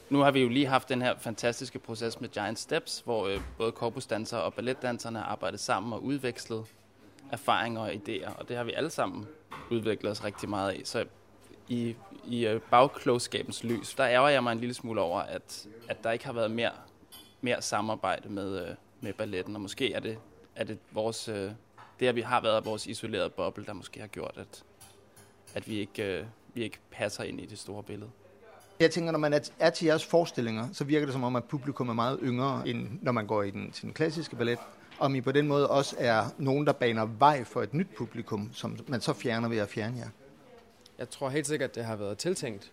Nu 0.10 0.20
har 0.20 0.32
vi 0.32 0.42
jo 0.42 0.50
lige 0.50 0.68
haft 0.68 0.90
den 0.90 1.02
her 1.02 1.16
fantastiske 1.20 1.80
proces 1.80 2.22
med 2.22 2.30
Giant 2.30 2.60
Steps, 2.60 3.02
hvor 3.06 3.28
øh, 3.28 3.42
både 3.58 3.72
korpusdansere 3.72 4.42
og 4.42 4.54
balletdanserne 4.54 5.20
har 5.20 5.26
arbejdet 5.26 5.60
sammen 5.60 5.94
og 5.94 6.04
udvekslet 6.04 6.66
erfaringer 7.32 7.82
og 7.82 7.94
idéer, 7.94 8.40
og 8.40 8.50
det 8.50 8.58
har 8.58 8.64
vi 8.64 8.74
alle 8.74 8.90
sammen 8.90 9.28
udviklet 9.72 10.12
os 10.12 10.24
rigtig 10.24 10.50
meget 10.50 10.72
af. 10.72 10.82
Så 10.84 11.06
i, 11.68 11.96
i 12.28 12.48
øh, 12.48 12.62
bagklogskabens 12.62 13.64
lys, 13.64 13.96
der 13.96 14.08
ærger 14.08 14.30
jeg 14.30 14.44
mig 14.44 14.52
en 14.52 14.60
lille 14.60 14.74
smule 14.74 15.02
over, 15.02 15.20
at, 15.20 15.68
at 15.90 16.04
der 16.04 16.12
ikke 16.12 16.26
har 16.26 16.34
været 16.34 16.52
mere, 16.52 16.72
mere 17.42 17.62
samarbejde 17.62 18.30
med, 18.30 18.68
øh, 18.68 18.76
med 19.02 19.14
balletten, 19.14 19.56
og 19.56 19.62
måske 19.62 19.94
er 19.94 20.00
det, 20.00 20.18
er 20.56 20.64
det 20.64 20.78
vores, 20.92 21.28
øh, 21.28 21.52
det, 22.00 22.08
at 22.08 22.16
vi 22.16 22.22
har 22.22 22.42
været 22.42 22.66
vores 22.66 22.88
isolerede 22.88 23.30
boble, 23.30 23.66
der 23.66 23.74
måske 23.74 24.00
har 24.00 24.08
gjort, 24.08 24.38
at, 24.38 24.64
at 25.54 25.68
vi, 25.68 25.80
ikke, 25.80 26.20
øh, 26.20 26.26
vi 26.54 26.64
ikke 26.64 26.80
passer 26.92 27.24
ind 27.24 27.42
i 27.42 27.46
det 27.46 27.60
store 27.60 27.84
billede. 27.84 28.10
Jeg 28.80 28.92
tænker, 28.92 29.12
når 29.12 29.20
man 29.20 29.42
er, 29.60 29.70
til 29.70 29.86
jeres 29.86 30.06
forestillinger, 30.06 30.68
så 30.74 30.84
virker 30.84 31.06
det 31.06 31.14
som 31.14 31.24
om, 31.24 31.36
at 31.36 31.44
publikum 31.44 31.90
er 31.90 31.94
meget 31.94 32.20
yngre, 32.24 32.68
end 32.68 32.88
når 33.02 33.12
man 33.12 33.28
går 33.28 33.44
i 33.44 33.52
den, 33.52 33.72
til 33.72 33.84
den 33.84 33.94
klassiske 33.94 34.36
ballet. 34.36 34.60
Om 35.00 35.16
I 35.16 35.22
på 35.22 35.32
den 35.32 35.48
måde 35.48 35.70
også 35.70 35.96
er 36.00 36.24
nogen, 36.38 36.68
der 36.68 36.74
baner 36.74 37.06
vej 37.06 37.44
for 37.44 37.62
et 37.62 37.74
nyt 37.74 37.88
publikum, 37.98 38.50
som 38.54 38.78
man 38.88 39.02
så 39.02 39.14
fjerner 39.14 39.50
ved 39.50 39.58
at 39.58 39.70
fjerne 39.70 39.98
jer? 39.98 40.10
Jeg 40.98 41.10
tror 41.10 41.30
helt 41.30 41.48
sikkert, 41.48 41.70
at 41.70 41.76
det 41.76 41.86
har 41.86 41.96
været 41.96 42.18
tiltænkt. 42.18 42.72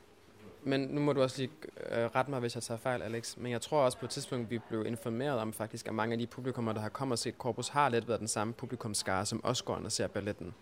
Men 0.64 0.80
nu 0.80 1.00
må 1.00 1.12
du 1.12 1.22
også 1.22 1.38
lige 1.38 1.50
øh, 1.90 2.04
rette 2.04 2.30
mig, 2.30 2.40
hvis 2.40 2.54
jeg 2.54 2.62
tager 2.62 2.78
fejl, 2.78 3.02
Alex. 3.02 3.36
Men 3.36 3.52
jeg 3.52 3.60
tror 3.60 3.80
også 3.80 3.98
på 3.98 4.06
et 4.06 4.10
tidspunkt, 4.10 4.50
vi 4.50 4.58
blev 4.58 4.86
informeret 4.86 5.38
om 5.38 5.52
faktisk, 5.52 5.88
at 5.88 5.94
mange 5.94 6.12
af 6.12 6.18
de 6.18 6.26
publikummer, 6.26 6.72
der 6.72 6.80
har 6.80 6.88
kommet 6.88 7.12
og 7.12 7.18
set 7.18 7.34
Corpus, 7.38 7.68
har 7.68 7.88
lidt 7.88 8.08
været 8.08 8.20
den 8.20 8.28
samme 8.28 8.52
publikumskare, 8.52 9.26
som 9.26 9.44
også 9.44 9.64
går 9.64 9.76
ind 9.76 9.86
og 9.86 9.92
ser 9.92 10.06
balletten. 10.06 10.54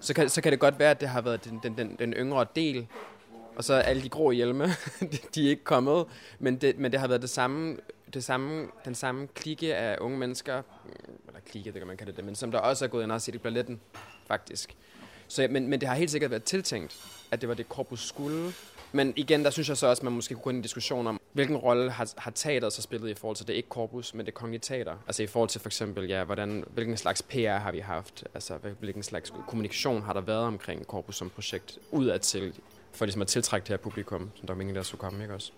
Så 0.00 0.14
kan, 0.14 0.28
så 0.28 0.40
kan 0.40 0.52
det 0.52 0.60
godt 0.60 0.78
være, 0.78 0.90
at 0.90 1.00
det 1.00 1.08
har 1.08 1.20
været 1.20 1.44
den, 1.44 1.60
den, 1.62 1.78
den, 1.78 1.96
den 1.98 2.12
yngre 2.12 2.46
del, 2.56 2.86
og 3.56 3.64
så 3.64 3.74
alle 3.74 4.02
de 4.02 4.08
grå 4.08 4.30
hjelme, 4.30 4.64
de 5.34 5.46
er 5.46 5.50
ikke 5.50 5.64
kommet. 5.64 6.06
Men 6.38 6.56
det, 6.56 6.78
men 6.78 6.92
det 6.92 7.00
har 7.00 7.08
været 7.08 7.22
det 7.22 7.30
samme, 7.30 7.76
det 8.14 8.24
samme, 8.24 8.68
den 8.84 8.94
samme 8.94 9.26
klikke 9.26 9.74
af 9.74 9.96
unge 10.00 10.18
mennesker, 10.18 10.62
eller 11.26 11.40
klikke, 11.50 11.72
det 11.72 11.80
kan 11.80 11.86
man 11.86 11.96
kalde 11.96 12.12
det, 12.12 12.24
men 12.24 12.34
som 12.34 12.50
der 12.50 12.58
også 12.58 12.84
er 12.84 12.88
gået 12.88 13.02
ind 13.02 13.12
og 13.12 13.22
set 13.22 13.34
i 13.34 13.38
balletten, 13.38 13.80
faktisk. 14.26 14.76
Så, 15.28 15.48
men, 15.50 15.68
men 15.68 15.80
det 15.80 15.88
har 15.88 15.96
helt 15.96 16.10
sikkert 16.10 16.30
været 16.30 16.44
tiltænkt, 16.44 16.96
at 17.30 17.40
det 17.40 17.48
var 17.48 17.54
det, 17.54 17.68
korpus 17.68 18.08
skulle. 18.08 18.52
Men 18.92 19.12
igen, 19.16 19.44
der 19.44 19.50
synes 19.50 19.68
jeg 19.68 19.76
så 19.76 19.86
også, 19.86 20.00
at 20.00 20.04
man 20.04 20.12
måske 20.12 20.34
kunne 20.34 20.42
gå 20.42 20.50
ind 20.50 20.56
i 20.56 20.58
en 20.58 20.62
diskussion 20.62 21.06
om, 21.06 21.20
hvilken 21.32 21.56
rolle 21.56 21.90
har, 21.90 22.12
har 22.16 22.30
teateret 22.30 22.72
så 22.72 22.82
spillet 22.82 23.08
i 23.08 23.14
forhold 23.14 23.36
til 23.36 23.46
det 23.46 23.52
ikke 23.52 23.68
korpus, 23.68 24.14
men 24.14 24.26
det 24.26 24.34
kongelige 24.34 24.60
teater. 24.60 24.96
Altså 25.06 25.22
i 25.22 25.26
forhold 25.26 25.48
til 25.48 25.60
for 25.60 25.68
eksempel, 25.68 26.08
ja, 26.08 26.24
hvordan, 26.24 26.64
hvilken 26.74 26.96
slags 26.96 27.22
PR 27.22 27.48
har 27.48 27.72
vi 27.72 27.78
haft? 27.78 28.24
Altså 28.34 28.58
hvilken 28.80 29.02
slags 29.02 29.32
kommunikation 29.48 30.02
har 30.02 30.12
der 30.12 30.20
været 30.20 30.44
omkring 30.44 30.86
korpus 30.86 31.16
som 31.16 31.30
projekt 31.30 31.78
udadtil 31.90 32.54
for 32.96 33.04
ligesom 33.04 33.22
at 33.22 33.28
tiltrække 33.28 33.64
det 33.64 33.68
her 33.68 33.76
publikum, 33.76 34.30
som 34.34 34.46
der 34.46 34.54
var 34.54 34.58
meningen, 34.58 34.76
der 34.76 34.82
skulle 34.82 35.00
komme, 35.00 35.22
ikke 35.22 35.34
også? 35.34 35.52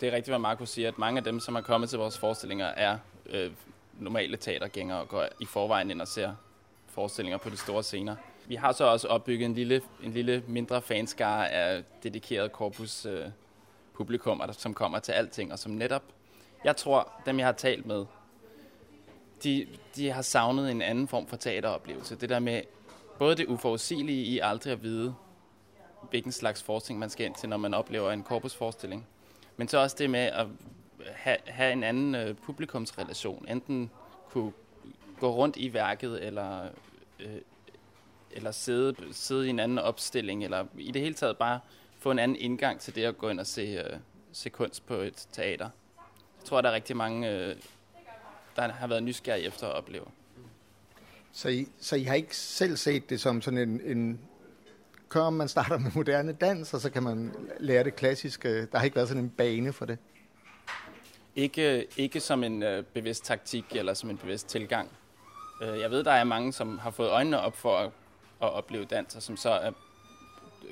Det 0.00 0.08
er 0.08 0.12
rigtigt, 0.12 0.30
hvad 0.30 0.38
Markus 0.38 0.70
siger, 0.70 0.88
at 0.88 0.98
mange 0.98 1.18
af 1.18 1.24
dem, 1.24 1.40
som 1.40 1.54
er 1.54 1.60
kommet 1.60 1.90
til 1.90 1.98
vores 1.98 2.18
forestillinger, 2.18 2.66
er 2.66 2.98
øh, 3.26 3.52
normale 3.98 4.36
teatergængere 4.36 5.00
og 5.00 5.08
går 5.08 5.26
i 5.40 5.44
forvejen 5.44 5.90
ind 5.90 6.00
og 6.00 6.08
ser 6.08 6.34
forestillinger 6.86 7.38
på 7.38 7.50
de 7.50 7.56
store 7.56 7.82
scener. 7.82 8.16
Vi 8.46 8.54
har 8.54 8.72
så 8.72 8.84
også 8.84 9.08
opbygget 9.08 9.46
en 9.46 9.54
lille, 9.54 9.82
en 10.02 10.12
lille 10.12 10.42
mindre 10.46 10.82
fanskare 10.82 11.50
af 11.50 11.84
dedikeret 12.02 12.52
korpus 12.52 13.06
øh, 13.06 13.24
publikum, 13.94 14.42
som 14.52 14.74
kommer 14.74 14.98
til 14.98 15.12
alting, 15.12 15.52
og 15.52 15.58
som 15.58 15.72
netop, 15.72 16.02
jeg 16.64 16.76
tror, 16.76 17.12
dem 17.26 17.38
jeg 17.38 17.46
har 17.46 17.52
talt 17.52 17.86
med, 17.86 18.04
de, 19.44 19.66
de 19.96 20.10
har 20.10 20.22
savnet 20.22 20.70
en 20.70 20.82
anden 20.82 21.08
form 21.08 21.26
for 21.26 21.36
teateroplevelse. 21.36 22.16
Det 22.16 22.28
der 22.28 22.38
med 22.38 22.62
både 23.18 23.36
det 23.36 23.46
uforudsigelige 23.46 24.24
i 24.24 24.38
aldrig 24.38 24.72
at 24.72 24.82
vide, 24.82 25.14
hvilken 26.10 26.32
slags 26.32 26.62
forskning 26.62 27.00
man 27.00 27.10
skal 27.10 27.26
ind 27.26 27.34
til, 27.34 27.48
når 27.48 27.56
man 27.56 27.74
oplever 27.74 28.12
en 28.12 28.22
korpusforestilling. 28.22 29.06
Men 29.56 29.68
så 29.68 29.78
også 29.78 29.96
det 29.98 30.10
med 30.10 30.20
at 30.20 30.46
have, 31.14 31.36
have 31.46 31.72
en 31.72 31.82
anden 31.82 32.14
øh, 32.14 32.34
publikumsrelation. 32.34 33.48
Enten 33.48 33.90
kunne 34.30 34.52
gå 35.20 35.34
rundt 35.34 35.56
i 35.56 35.72
værket, 35.72 36.26
eller, 36.26 36.68
øh, 37.20 37.40
eller 38.30 38.50
sidde, 38.50 38.94
sidde 39.12 39.46
i 39.46 39.50
en 39.50 39.58
anden 39.58 39.78
opstilling, 39.78 40.44
eller 40.44 40.66
i 40.78 40.90
det 40.90 41.02
hele 41.02 41.14
taget 41.14 41.36
bare 41.38 41.60
få 41.98 42.10
en 42.10 42.18
anden 42.18 42.36
indgang 42.36 42.80
til 42.80 42.94
det 42.94 43.04
at 43.04 43.18
gå 43.18 43.28
ind 43.28 43.40
og 43.40 43.46
se, 43.46 43.62
øh, 43.62 43.98
se 44.32 44.50
kunst 44.50 44.86
på 44.86 44.94
et 44.94 45.26
teater. 45.32 45.70
Jeg 46.38 46.44
tror, 46.44 46.60
der 46.60 46.68
er 46.68 46.74
rigtig 46.74 46.96
mange, 46.96 47.30
øh, 47.30 47.56
der 48.56 48.72
har 48.72 48.86
været 48.86 49.02
nysgerrige 49.02 49.46
efter 49.46 49.66
at 49.66 49.72
opleve. 49.72 50.04
Så 51.32 51.48
I, 51.48 51.66
så 51.80 51.96
I 51.96 52.02
har 52.02 52.14
ikke 52.14 52.36
selv 52.36 52.76
set 52.76 53.10
det 53.10 53.20
som 53.20 53.42
sådan 53.42 53.58
en, 53.58 53.80
en 53.80 54.20
kør, 55.12 55.30
man 55.30 55.48
starter 55.48 55.78
med 55.78 55.90
moderne 55.94 56.32
dans, 56.32 56.74
og 56.74 56.80
så 56.80 56.90
kan 56.90 57.02
man 57.02 57.34
lære 57.60 57.84
det 57.84 57.96
klassiske. 57.96 58.66
Der 58.66 58.78
har 58.78 58.84
ikke 58.84 58.96
været 58.96 59.08
sådan 59.08 59.22
en 59.22 59.30
bane 59.30 59.72
for 59.72 59.84
det. 59.84 59.98
Ikke, 61.36 61.86
ikke 61.96 62.20
som 62.20 62.44
en 62.44 62.62
øh, 62.62 62.84
bevidst 62.84 63.24
taktik 63.24 63.64
eller 63.76 63.94
som 63.94 64.10
en 64.10 64.18
bevidst 64.18 64.48
tilgang. 64.48 64.90
Øh, 65.62 65.80
jeg 65.80 65.90
ved, 65.90 66.04
der 66.04 66.12
er 66.12 66.24
mange, 66.24 66.52
som 66.52 66.78
har 66.78 66.90
fået 66.90 67.10
øjnene 67.10 67.40
op 67.40 67.56
for 67.56 67.78
at, 67.78 67.90
at 68.42 68.52
opleve 68.52 68.84
dans, 68.84 69.16
og 69.16 69.22
som 69.22 69.36
så 69.36 69.50
er 69.50 69.72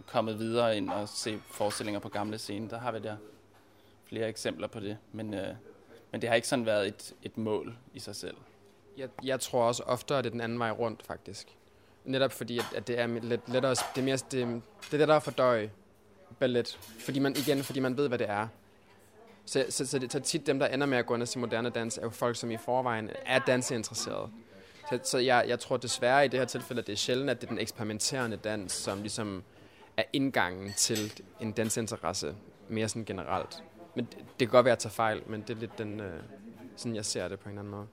kommet 0.07 0.39
videre 0.39 0.77
ind 0.77 0.91
og 0.91 1.09
se 1.09 1.41
forestillinger 1.51 2.01
på 2.01 2.09
gamle 2.09 2.39
scener. 2.39 2.69
Der 2.69 2.79
har 2.79 2.93
vi 2.93 2.99
der 2.99 3.17
flere 4.05 4.29
eksempler 4.29 4.69
på 4.69 4.81
det, 4.81 4.99
men, 5.13 5.35
øh, 5.35 5.55
men 6.13 6.21
det 6.21 6.29
har 6.29 6.37
ikke 6.37 6.49
sådan 6.49 6.67
været 6.67 6.87
et, 6.87 7.15
et 7.23 7.39
mål 7.39 7.77
i 7.95 7.99
sig 7.99 8.17
selv. 8.17 8.37
Jeg, 8.97 9.09
jeg 9.25 9.41
tror 9.41 9.63
også 9.63 9.83
ofte, 9.83 10.15
at 10.15 10.25
det 10.25 10.31
er 10.31 10.33
den 10.33 10.41
anden 10.41 10.59
vej 10.59 10.71
rundt, 10.71 11.03
faktisk. 11.07 11.57
Netop 12.05 12.33
fordi, 12.33 12.59
at, 12.59 12.67
at 12.77 12.87
det 12.87 12.99
er 12.99 13.07
lidt 13.07 13.49
lettere, 13.49 13.71
det 13.71 14.01
er, 14.01 14.03
mere, 14.03 14.17
det, 14.17 14.63
det 14.91 14.95
er 14.95 14.99
lettere 14.99 15.17
at 15.17 15.23
fordøje 15.23 15.71
ballet. 16.39 16.79
Fordi 16.99 17.19
man, 17.19 17.37
igen, 17.37 17.63
fordi 17.63 17.81
man 17.81 17.97
ved, 17.97 18.09
hvad 18.09 18.19
det 18.19 18.31
er. 18.31 18.49
Så, 19.45 19.67
så, 19.69 19.87
så, 19.87 19.99
det, 19.99 20.13
så 20.13 20.21
tit 20.21 20.47
dem, 20.47 20.59
der 20.59 20.67
ender 20.67 20.87
med 20.87 20.99
at 20.99 21.07
gå 21.07 21.15
ind 21.15 21.27
til 21.27 21.41
moderne 21.41 21.71
dans, 21.71 21.99
er 21.99 22.03
jo 22.03 22.11
folk, 22.11 22.37
som 22.37 22.51
i 22.51 22.57
forvejen 22.57 23.11
er 23.27 23.39
danseinteresserede. 23.39 24.31
Så, 24.91 24.99
så 25.03 25.19
jeg, 25.19 25.45
jeg 25.49 25.61
tror 25.61 25.77
desværre 25.77 26.25
i 26.25 26.29
det 26.29 26.41
her 26.41 26.47
tilfælde, 26.47 26.81
at 26.81 26.87
det 26.87 26.93
er 26.93 26.97
sjældent, 26.97 27.31
at 27.31 27.41
det 27.41 27.47
er 27.47 27.51
den 27.51 27.59
eksperimenterende 27.59 28.37
dans, 28.37 28.73
som 28.73 29.01
ligesom 29.01 29.43
er 29.97 30.03
indgangen 30.13 30.73
til 30.73 31.23
en 31.41 31.53
dansinteresse 31.53 32.35
mere 32.69 32.89
sådan 32.89 33.05
generelt. 33.05 33.63
Men 33.95 34.05
det, 34.05 34.19
det 34.19 34.39
kan 34.39 34.49
godt 34.49 34.65
være, 34.65 34.73
at 34.73 34.77
jeg 34.77 34.79
tager 34.79 34.93
fejl, 34.93 35.23
men 35.27 35.41
det 35.41 35.51
er 35.51 35.61
lidt 35.61 35.79
den, 35.79 36.01
øh, 36.01 36.23
sådan 36.77 36.95
jeg 36.95 37.05
ser 37.05 37.29
det 37.29 37.41
på 37.41 37.49
en 37.49 37.51
eller 37.51 37.61
anden 37.61 37.71
måde. 37.71 37.87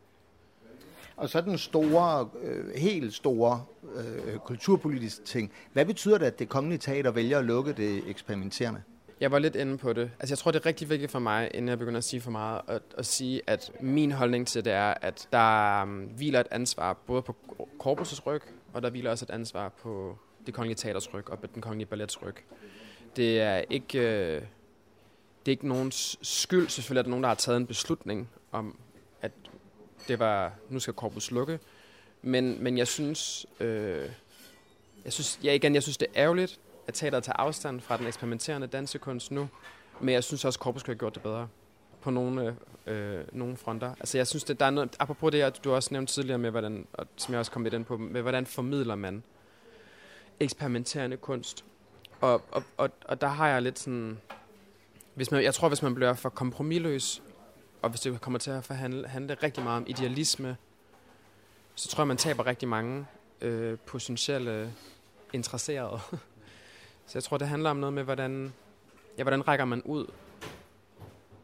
Og 1.17 1.29
så 1.29 1.41
den 1.41 1.57
store, 1.57 2.29
øh, 2.41 2.75
helt 2.75 3.13
store 3.13 3.65
øh, 3.95 4.37
kulturpolitiske 4.37 5.25
ting. 5.25 5.51
Hvad 5.73 5.85
betyder 5.85 6.17
det, 6.17 6.25
at 6.25 6.39
det 6.39 6.49
kongelige 6.49 6.79
teater 6.79 7.11
vælger 7.11 7.39
at 7.39 7.45
lukke 7.45 7.73
det 7.73 8.03
eksperimenterende? 8.07 8.81
Jeg 9.19 9.31
var 9.31 9.39
lidt 9.39 9.55
inde 9.55 9.77
på 9.77 9.93
det. 9.93 10.11
Altså, 10.19 10.33
jeg 10.33 10.37
tror, 10.37 10.51
det 10.51 10.59
er 10.59 10.65
rigtig 10.65 10.89
vigtigt 10.89 11.11
for 11.11 11.19
mig, 11.19 11.51
inden 11.53 11.69
jeg 11.69 11.79
begynder 11.79 11.97
at 11.97 12.03
sige 12.03 12.21
for 12.21 12.31
meget, 12.31 12.61
at, 12.67 12.81
at 12.97 13.05
sige, 13.05 13.41
at 13.47 13.71
min 13.81 14.11
holdning 14.11 14.47
til 14.47 14.65
det 14.65 14.73
er, 14.73 14.93
at 15.01 15.27
der 15.31 15.83
um, 15.83 15.89
hviler 15.89 16.39
et 16.39 16.47
ansvar 16.51 16.93
både 16.93 17.21
på 17.21 17.35
korpusets 17.79 18.25
ryg, 18.25 18.41
og 18.73 18.81
der 18.81 18.89
hviler 18.89 19.11
også 19.11 19.25
et 19.25 19.33
ansvar 19.33 19.69
på 19.69 20.17
det 20.45 20.53
kongelige 20.53 20.75
teaters 20.75 21.13
ryg 21.13 21.29
og 21.29 21.39
på 21.39 21.47
den 21.53 21.61
kongelige 21.61 21.87
ballets 21.87 22.21
ryg. 22.21 22.35
Det 23.15 23.41
er 23.41 23.63
ikke, 23.69 23.99
øh, 23.99 24.41
det 25.45 25.51
er 25.51 25.51
ikke 25.51 25.67
nogens 25.67 26.19
skyld. 26.21 26.69
Selvfølgelig 26.69 26.99
er 26.99 27.03
der 27.03 27.09
nogen, 27.09 27.23
der 27.23 27.29
har 27.29 27.35
taget 27.35 27.57
en 27.57 27.67
beslutning 27.67 28.29
om, 28.51 28.79
at 29.21 29.31
det 30.07 30.19
var, 30.19 30.53
nu 30.69 30.79
skal 30.79 30.93
korpus 30.93 31.31
lukke. 31.31 31.59
Men, 32.21 32.63
men 32.63 32.77
jeg 32.77 32.87
synes, 32.87 33.45
øh, 33.59 34.09
jeg 35.05 35.13
synes, 35.13 35.39
ja 35.43 35.53
igen, 35.53 35.73
jeg 35.73 35.83
synes, 35.83 35.97
det 35.97 36.07
er 36.13 36.23
ærgerligt, 36.23 36.59
at 36.87 36.93
teateret 36.93 37.23
tager 37.23 37.37
afstand 37.37 37.81
fra 37.81 37.97
den 37.97 38.07
eksperimenterende 38.07 38.67
dansekunst 38.67 39.31
nu. 39.31 39.49
Men 39.99 40.13
jeg 40.13 40.23
synes 40.23 40.45
også, 40.45 40.57
at 40.57 40.61
korpus 40.61 40.83
kunne 40.83 40.93
have 40.93 40.99
gjort 40.99 41.15
det 41.15 41.23
bedre 41.23 41.47
på 42.01 42.11
nogle, 42.11 42.55
øh, 42.87 43.23
nogle 43.31 43.57
fronter. 43.57 43.89
Altså 43.99 44.17
jeg 44.17 44.27
synes, 44.27 44.43
det, 44.43 44.59
der 44.59 44.65
er 44.65 44.69
noget, 44.69 44.95
apropos 44.99 45.31
det, 45.31 45.63
du 45.63 45.73
også 45.73 45.89
nævnte 45.91 46.13
tidligere 46.13 46.37
med, 46.37 46.51
hvordan, 46.51 46.87
og 46.93 47.07
som 47.17 47.31
jeg 47.31 47.39
også 47.39 47.51
kom 47.51 47.63
lidt 47.63 47.73
ind 47.73 47.85
på, 47.85 47.97
med 47.97 48.21
hvordan 48.21 48.45
formidler 48.45 48.95
man 48.95 49.23
eksperimenterende 50.39 51.17
kunst. 51.17 51.65
Og, 52.21 52.41
og, 52.51 52.63
og, 52.77 52.89
og 53.05 53.21
der 53.21 53.27
har 53.27 53.47
jeg 53.47 53.61
lidt 53.61 53.79
sådan... 53.79 54.17
Hvis 55.13 55.31
man, 55.31 55.43
jeg 55.43 55.53
tror, 55.53 55.67
hvis 55.67 55.81
man 55.81 55.95
bliver 55.95 56.13
for 56.13 56.29
kompromilløs, 56.29 57.21
og 57.81 57.89
hvis 57.89 58.01
det 58.01 58.21
kommer 58.21 58.39
til 58.39 58.51
at 58.51 58.63
forhandle, 58.63 59.07
handle 59.07 59.33
rigtig 59.43 59.63
meget 59.63 59.77
om 59.77 59.85
idealisme, 59.87 60.57
så 61.75 61.87
tror 61.87 62.01
jeg, 62.01 62.07
man 62.07 62.17
taber 62.17 62.45
rigtig 62.45 62.67
mange 62.67 63.05
øh, 63.41 63.77
potentielle 63.85 64.73
interesserede. 65.33 65.99
så 67.07 67.11
jeg 67.13 67.23
tror, 67.23 67.37
det 67.37 67.47
handler 67.47 67.69
om 67.69 67.77
noget 67.77 67.93
med, 67.93 68.03
hvordan, 68.03 68.53
ja, 69.17 69.23
hvordan 69.23 69.47
rækker 69.47 69.65
man 69.65 69.81
ud 69.81 70.05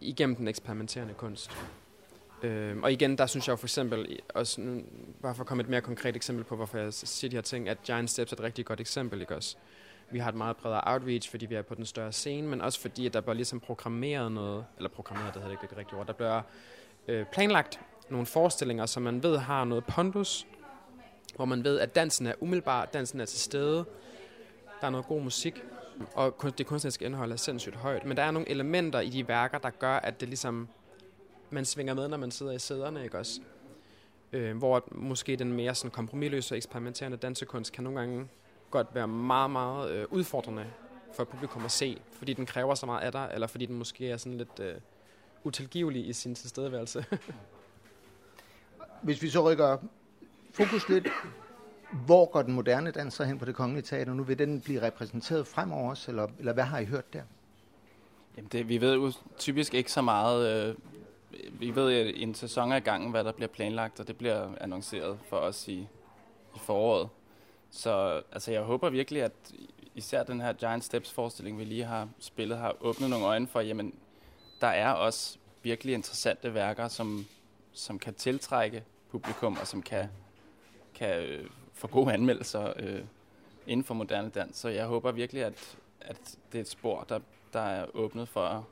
igennem 0.02 0.36
den 0.36 0.48
eksperimenterende 0.48 1.13
kunst. 1.13 1.52
Øh, 2.43 2.78
og 2.78 2.91
igen, 2.91 3.17
der 3.17 3.26
synes 3.26 3.48
jeg 3.48 3.52
jo 3.52 3.56
for 3.58 3.65
eksempel, 3.65 4.19
også 4.34 4.62
nu, 4.62 4.84
bare 5.22 5.36
for 5.36 5.43
at 5.43 5.48
komme 5.48 5.63
et 5.63 5.69
mere 5.69 5.82
konkret 5.82 6.15
eksempel 6.15 6.43
på, 6.43 6.56
hvorfor 6.56 6.78
jeg 6.78 6.93
siger 6.93 7.30
de 7.30 7.36
her 7.36 7.41
ting, 7.41 7.69
at 7.69 7.84
Giant 7.84 8.10
Steps 8.10 8.32
er 8.32 8.36
et 8.36 8.43
rigtig 8.43 8.65
godt 8.65 8.80
eksempel, 8.80 9.22
ikke 9.22 9.36
også? 9.36 9.58
Vi 10.13 10.19
har 10.19 10.30
et 10.30 10.36
meget 10.36 10.58
bredere 10.58 10.82
outreach, 10.86 11.30
fordi 11.30 11.45
vi 11.45 11.56
er 11.56 11.62
på 11.62 11.76
den 11.76 11.86
større 11.86 12.12
scene, 12.12 12.47
men 12.47 12.62
også 12.62 12.80
fordi, 12.80 13.06
at 13.06 13.13
der 13.13 13.21
bliver 13.21 13.34
ligesom 13.34 13.60
programmeret 13.60 14.32
noget, 14.32 14.65
eller 14.78 14.89
programmeret, 14.89 15.34
det 15.34 15.41
hedder 15.41 15.52
ikke 15.52 15.67
det 15.69 15.78
rigtige 15.78 15.99
ord, 15.99 16.08
der 16.08 16.13
bliver 16.13 16.41
øh, 17.08 17.26
planlagt 17.32 17.80
nogle 18.10 18.26
forestillinger, 18.26 18.86
som 18.86 19.04
man 19.04 19.23
ved 19.23 19.38
har 19.38 19.65
noget 19.65 19.86
pondus, 19.86 20.47
hvor 21.36 21.45
man 21.45 21.63
ved, 21.63 21.80
at 21.80 21.95
dansen 21.95 22.28
er 22.28 22.34
umiddelbar, 22.39 22.86
dansen 22.86 23.19
er 23.19 23.26
til 23.26 23.39
stede, 23.39 23.86
der 24.82 24.88
er 24.88 24.89
noget 24.89 25.06
god 25.06 25.21
musik, 25.21 25.63
og 26.13 26.58
det 26.58 26.65
kunstneriske 26.65 27.06
indhold 27.06 27.32
er 27.32 27.36
sindssygt 27.36 27.76
højt. 27.76 28.06
Men 28.06 28.17
der 28.17 28.23
er 28.23 28.32
nogle 28.32 28.49
elementer 28.49 28.99
i 28.99 29.10
de 29.10 29.28
værker, 29.28 29.58
der 29.58 29.69
gør, 29.69 29.95
at 29.95 30.19
det 30.19 30.28
ligesom, 30.28 30.67
man 31.49 31.65
svinger 31.65 31.93
med, 31.93 32.08
når 32.08 32.17
man 32.17 32.32
sidder 32.32 32.52
i 32.52 32.60
sæderne, 32.60 33.04
ikke 33.04 33.17
også? 33.17 33.41
Øh, 34.34 34.58
hvor 34.58 34.84
måske 34.91 35.36
den 35.36 35.54
mere 35.54 35.76
sådan 35.76 35.91
kompromilløse 35.91 36.54
og 36.54 36.58
eksperimenterende 36.58 37.17
dansekunst 37.17 37.71
kan 37.71 37.84
nogle 37.84 37.99
gange 37.99 38.28
godt 38.74 38.96
være 38.96 39.08
meget, 39.08 39.52
meget 39.52 39.92
øh, 39.92 40.06
udfordrende 40.10 40.66
for 41.14 41.24
publikum 41.24 41.66
at 41.66 41.72
se, 41.72 42.02
fordi 42.12 42.34
den 42.34 42.46
kræver 42.46 42.76
så 42.76 42.86
meget 42.86 43.02
af 43.02 43.12
dig, 43.12 43.30
eller 43.34 43.48
fordi 43.48 43.66
den 43.66 43.76
måske 43.76 44.10
er 44.10 44.18
sådan 44.18 44.38
lidt 44.38 44.60
øh, 44.60 44.76
utilgivelig 45.44 46.08
i 46.08 46.14
sin 46.14 46.36
tilstedeværelse. 46.36 47.06
Hvis 49.02 49.22
vi 49.22 49.30
så 49.30 49.52
rykker 49.52 49.78
fokus 50.54 50.90
lidt, 50.90 51.08
hvor 52.06 52.26
går 52.26 52.42
den 52.42 52.54
moderne 52.54 52.92
danser 52.92 53.24
hen 53.24 53.40
på 53.40 53.46
det 53.46 53.56
kongelige 53.56 53.84
teater 53.84 54.14
nu? 54.14 54.24
Vil 54.24 54.40
den 54.40 54.62
blive 54.62 54.82
repræsenteret 54.82 55.48
fremover 55.48 55.90
også, 55.90 56.12
eller, 56.12 56.28
eller 56.40 56.54
hvad 56.54 56.64
har 56.64 56.80
I 56.80 56.86
hørt 56.86 57.14
der? 57.14 57.22
Jamen 58.38 58.50
det, 58.52 58.70
vi 58.70 58.82
ved 58.82 58.94
jo 58.94 59.12
typisk 59.38 59.74
ikke 59.74 59.92
så 59.92 60.02
meget. 60.02 60.70
Øh, 60.70 60.76
vi 61.60 61.76
ved 61.76 62.14
en 62.16 62.36
sæson 62.36 62.72
af 62.72 62.84
gangen, 62.84 63.12
hvad 63.12 63.24
der 63.24 63.32
bliver 63.32 63.50
planlagt, 63.50 64.00
og 64.00 64.08
det 64.08 64.18
bliver 64.18 64.50
annonceret 64.62 65.20
for 65.30 65.38
os 65.38 65.68
i, 65.68 65.88
i 66.56 66.60
foråret. 66.60 67.10
Så 67.76 68.22
altså, 68.32 68.52
jeg 68.52 68.62
håber 68.62 68.90
virkelig, 68.90 69.24
at 69.24 69.32
især 69.96 70.24
den 70.24 70.42
her 70.42 70.54
Giant 70.54 70.84
Steps 70.84 71.12
forestilling, 71.12 71.60
vi 71.60 71.64
lige 71.64 71.84
har 71.84 72.10
spillet, 72.20 72.58
har 72.58 72.76
åbnet 72.82 73.10
nogle 73.10 73.26
øjne 73.26 73.48
for, 73.48 73.60
jamen, 73.60 73.94
der 74.62 74.68
er 74.68 74.92
også 74.92 75.38
virkelig 75.64 75.94
interessante 75.94 76.54
værker, 76.54 76.88
som, 76.88 77.26
som 77.72 78.00
kan 78.00 78.14
tiltrække 78.14 78.84
publikum, 79.12 79.58
og 79.62 79.68
som 79.68 79.82
kan, 79.82 80.08
kan 80.96 81.24
øh, 81.24 81.50
få 81.74 81.88
gode 81.88 82.14
anmeldelser 82.14 82.74
øh, 82.80 83.02
inden 83.68 83.84
for 83.84 83.94
moderne 83.94 84.30
dans. 84.30 84.58
Så 84.58 84.70
jeg 84.70 84.86
håber 84.86 85.12
virkelig, 85.12 85.44
at, 85.44 85.78
at 86.02 86.38
det 86.52 86.58
er 86.58 86.62
et 86.62 86.70
spor, 86.70 87.06
der, 87.10 87.20
der 87.54 87.60
er 87.60 87.86
åbnet 87.94 88.30
for, 88.30 88.68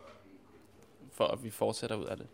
for 1.12 1.28
at 1.28 1.44
vi 1.44 1.50
fortsætter 1.50 1.96
ud 1.96 2.06
af 2.06 2.18
det. 2.18 2.28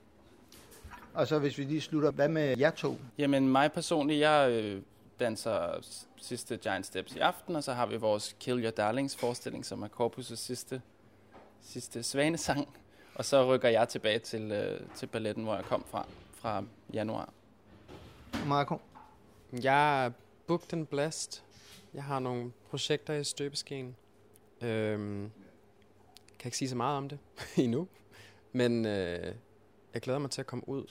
Og 1.13 1.27
så 1.27 1.39
hvis 1.39 1.57
vi 1.57 1.63
lige 1.63 1.81
slutter, 1.81 2.11
hvad 2.11 2.29
med 2.29 2.57
jer 2.57 2.71
to? 2.71 2.97
Jamen 3.17 3.49
mig 3.49 3.71
personligt, 3.71 4.19
jeg 4.19 4.51
øh, 4.51 4.81
danser 5.19 5.79
sidste 6.17 6.57
Giant 6.57 6.85
Steps 6.85 7.15
i 7.15 7.19
aften, 7.19 7.55
og 7.55 7.63
så 7.63 7.73
har 7.73 7.85
vi 7.85 7.97
vores 7.97 8.35
Kill 8.39 8.63
Your 8.63 8.71
Darlings 8.71 9.15
forestilling, 9.15 9.65
som 9.65 9.83
er 9.83 9.87
Corpus' 9.87 10.35
sidste, 10.35 10.81
sidste 11.61 12.03
svanesang. 12.03 12.67
Og 13.15 13.25
så 13.25 13.53
rykker 13.53 13.69
jeg 13.69 13.89
tilbage 13.89 14.19
til, 14.19 14.51
øh, 14.51 14.81
til 14.95 15.07
balletten, 15.07 15.43
hvor 15.43 15.55
jeg 15.55 15.63
kom 15.63 15.85
fra, 15.87 16.07
fra 16.33 16.63
januar. 16.93 17.29
Marco? 18.45 18.81
Jeg 19.63 20.05
er 20.05 20.11
booked 20.47 20.73
and 20.73 20.87
blessed. 20.87 21.41
Jeg 21.93 22.03
har 22.03 22.19
nogle 22.19 22.51
projekter 22.69 23.13
i 23.13 23.23
støbeskeen. 23.23 23.95
Øhm, 24.61 25.31
kan 26.39 26.47
ikke 26.47 26.57
sige 26.57 26.69
så 26.69 26.75
meget 26.75 26.97
om 26.97 27.09
det 27.09 27.19
endnu. 27.63 27.87
Men 28.51 28.85
øh, 28.85 29.35
jeg 29.93 30.01
glæder 30.01 30.19
mig 30.19 30.31
til 30.31 30.41
at 30.41 30.47
komme 30.47 30.69
ud 30.69 30.85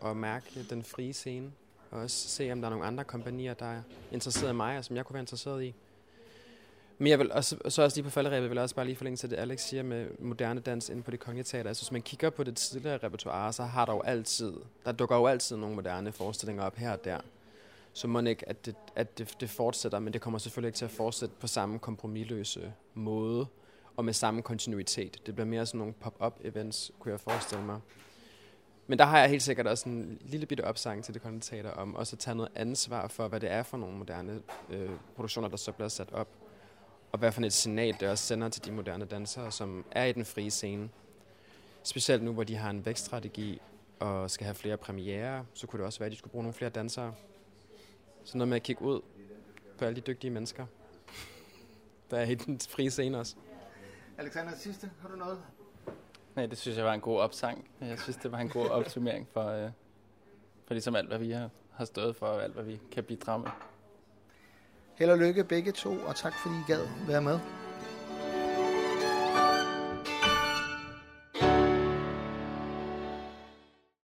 og 0.00 0.16
mærke 0.16 0.66
den 0.70 0.84
frie 0.84 1.12
scene 1.12 1.52
og 1.90 2.00
også 2.00 2.28
se, 2.28 2.52
om 2.52 2.60
der 2.60 2.68
er 2.68 2.70
nogle 2.70 2.86
andre 2.86 3.04
kompanier, 3.04 3.54
der 3.54 3.66
er 3.66 3.82
interesseret 4.12 4.50
i 4.50 4.54
mig, 4.54 4.78
og 4.78 4.84
som 4.84 4.96
jeg 4.96 5.04
kunne 5.04 5.14
være 5.14 5.22
interesseret 5.22 5.64
i. 5.64 5.74
Men 6.98 7.06
jeg 7.06 7.18
vil 7.18 7.32
også, 7.32 7.56
så 7.68 7.82
også 7.82 7.96
lige 7.96 8.04
på 8.04 8.10
falderæbet, 8.10 8.50
vil 8.50 8.56
jeg 8.56 8.62
også 8.62 8.74
bare 8.74 8.86
lige 8.86 8.96
forlænge 8.96 9.16
til 9.16 9.30
det, 9.30 9.36
Alex 9.36 9.60
siger 9.60 9.82
med 9.82 10.06
moderne 10.18 10.60
dans 10.60 10.88
inde 10.88 11.02
på 11.02 11.10
det 11.10 11.20
kongelige 11.20 11.44
teater. 11.44 11.70
Altså, 11.70 11.82
hvis 11.82 11.92
man 11.92 12.02
kigger 12.02 12.30
på 12.30 12.44
det 12.44 12.56
tidligere 12.56 12.98
repertoire, 12.98 13.52
så 13.52 13.62
har 13.62 13.84
der 13.84 13.92
jo 13.92 14.00
altid, 14.00 14.52
der 14.84 14.92
dukker 14.92 15.16
jo 15.16 15.26
altid 15.26 15.56
nogle 15.56 15.74
moderne 15.74 16.12
forestillinger 16.12 16.62
op 16.62 16.76
her 16.76 16.92
og 16.92 17.04
der. 17.04 17.20
Så 17.92 18.08
må 18.08 18.20
ikke, 18.20 18.48
at, 18.48 18.66
det, 18.66 18.74
at 18.96 19.18
det, 19.18 19.36
det 19.40 19.50
fortsætter, 19.50 19.98
men 19.98 20.12
det 20.12 20.20
kommer 20.20 20.38
selvfølgelig 20.38 20.68
ikke 20.68 20.76
til 20.76 20.84
at 20.84 20.90
fortsætte 20.90 21.34
på 21.40 21.46
samme 21.46 21.78
kompromilløse 21.78 22.72
måde 22.94 23.46
og 23.96 24.04
med 24.04 24.12
samme 24.12 24.42
kontinuitet. 24.42 25.20
Det 25.26 25.34
bliver 25.34 25.46
mere 25.46 25.66
sådan 25.66 25.78
nogle 25.78 25.94
pop-up 26.00 26.38
events, 26.44 26.92
kunne 26.98 27.12
jeg 27.12 27.20
forestille 27.20 27.64
mig. 27.64 27.80
Men 28.90 28.98
der 28.98 29.04
har 29.04 29.18
jeg 29.18 29.30
helt 29.30 29.42
sikkert 29.42 29.66
også 29.66 29.88
en 29.88 30.18
lille 30.20 30.46
bitte 30.46 30.64
opsang 30.64 31.04
til 31.04 31.14
det 31.14 31.22
konnotater 31.22 31.70
om 31.70 31.94
også 31.96 32.16
at 32.16 32.20
tage 32.20 32.34
noget 32.34 32.50
ansvar 32.54 33.08
for, 33.08 33.28
hvad 33.28 33.40
det 33.40 33.50
er 33.50 33.62
for 33.62 33.76
nogle 33.76 33.96
moderne 33.96 34.42
øh, 34.70 34.90
produktioner, 35.16 35.48
der 35.48 35.56
så 35.56 35.72
bliver 35.72 35.88
sat 35.88 36.12
op. 36.12 36.28
Og 37.12 37.18
hvad 37.18 37.32
for 37.32 37.42
et 37.42 37.52
signal 37.52 37.96
det 38.00 38.08
også 38.08 38.24
sender 38.24 38.48
til 38.48 38.64
de 38.64 38.72
moderne 38.72 39.04
dansere, 39.04 39.52
som 39.52 39.84
er 39.90 40.04
i 40.04 40.12
den 40.12 40.24
frie 40.24 40.50
scene. 40.50 40.88
Specielt 41.82 42.22
nu, 42.22 42.32
hvor 42.32 42.44
de 42.44 42.56
har 42.56 42.70
en 42.70 42.86
vækststrategi 42.86 43.60
og 44.00 44.30
skal 44.30 44.44
have 44.44 44.54
flere 44.54 44.76
premiere, 44.76 45.44
så 45.54 45.66
kunne 45.66 45.78
det 45.78 45.86
også 45.86 45.98
være, 45.98 46.06
at 46.06 46.12
de 46.12 46.16
skulle 46.16 46.32
bruge 46.32 46.42
nogle 46.42 46.54
flere 46.54 46.70
dansere. 46.70 47.14
Så 48.24 48.38
noget 48.38 48.48
med 48.48 48.56
at 48.56 48.62
kigge 48.62 48.82
ud 48.82 49.00
på 49.78 49.84
alle 49.84 49.96
de 49.96 50.00
dygtige 50.00 50.30
mennesker, 50.30 50.66
der 52.10 52.18
er 52.18 52.24
i 52.24 52.34
den 52.34 52.60
frie 52.60 52.90
scene 52.90 53.18
også. 53.18 53.36
Alexander, 54.18 54.52
sidste, 54.56 54.90
har 55.00 55.08
du 55.08 55.16
noget? 55.16 55.38
Nej, 56.38 56.46
det 56.46 56.58
synes 56.58 56.76
jeg 56.76 56.84
var 56.84 56.92
en 56.94 57.00
god 57.00 57.20
opsang. 57.20 57.70
Jeg 57.80 57.98
synes, 57.98 58.16
det 58.16 58.32
var 58.32 58.38
en 58.38 58.48
god 58.48 58.68
opsummering 58.68 59.28
for, 59.32 59.48
øh, 59.48 59.70
for 60.66 60.74
ligesom 60.74 60.96
alt, 60.96 61.08
hvad 61.08 61.18
vi 61.18 61.30
har, 61.30 61.50
har 61.72 61.84
stået 61.84 62.16
for, 62.16 62.26
og 62.26 62.42
alt, 62.42 62.54
hvad 62.54 62.64
vi 62.64 62.80
kan 62.92 63.04
bidrage 63.04 63.38
med. 63.38 63.48
Held 64.94 65.10
og 65.10 65.18
lykke 65.18 65.44
begge 65.44 65.72
to, 65.72 65.90
og 66.06 66.16
tak 66.16 66.32
fordi 66.42 66.54
I 66.54 66.72
gad 66.72 66.88
være 67.06 67.22
med. 67.22 67.38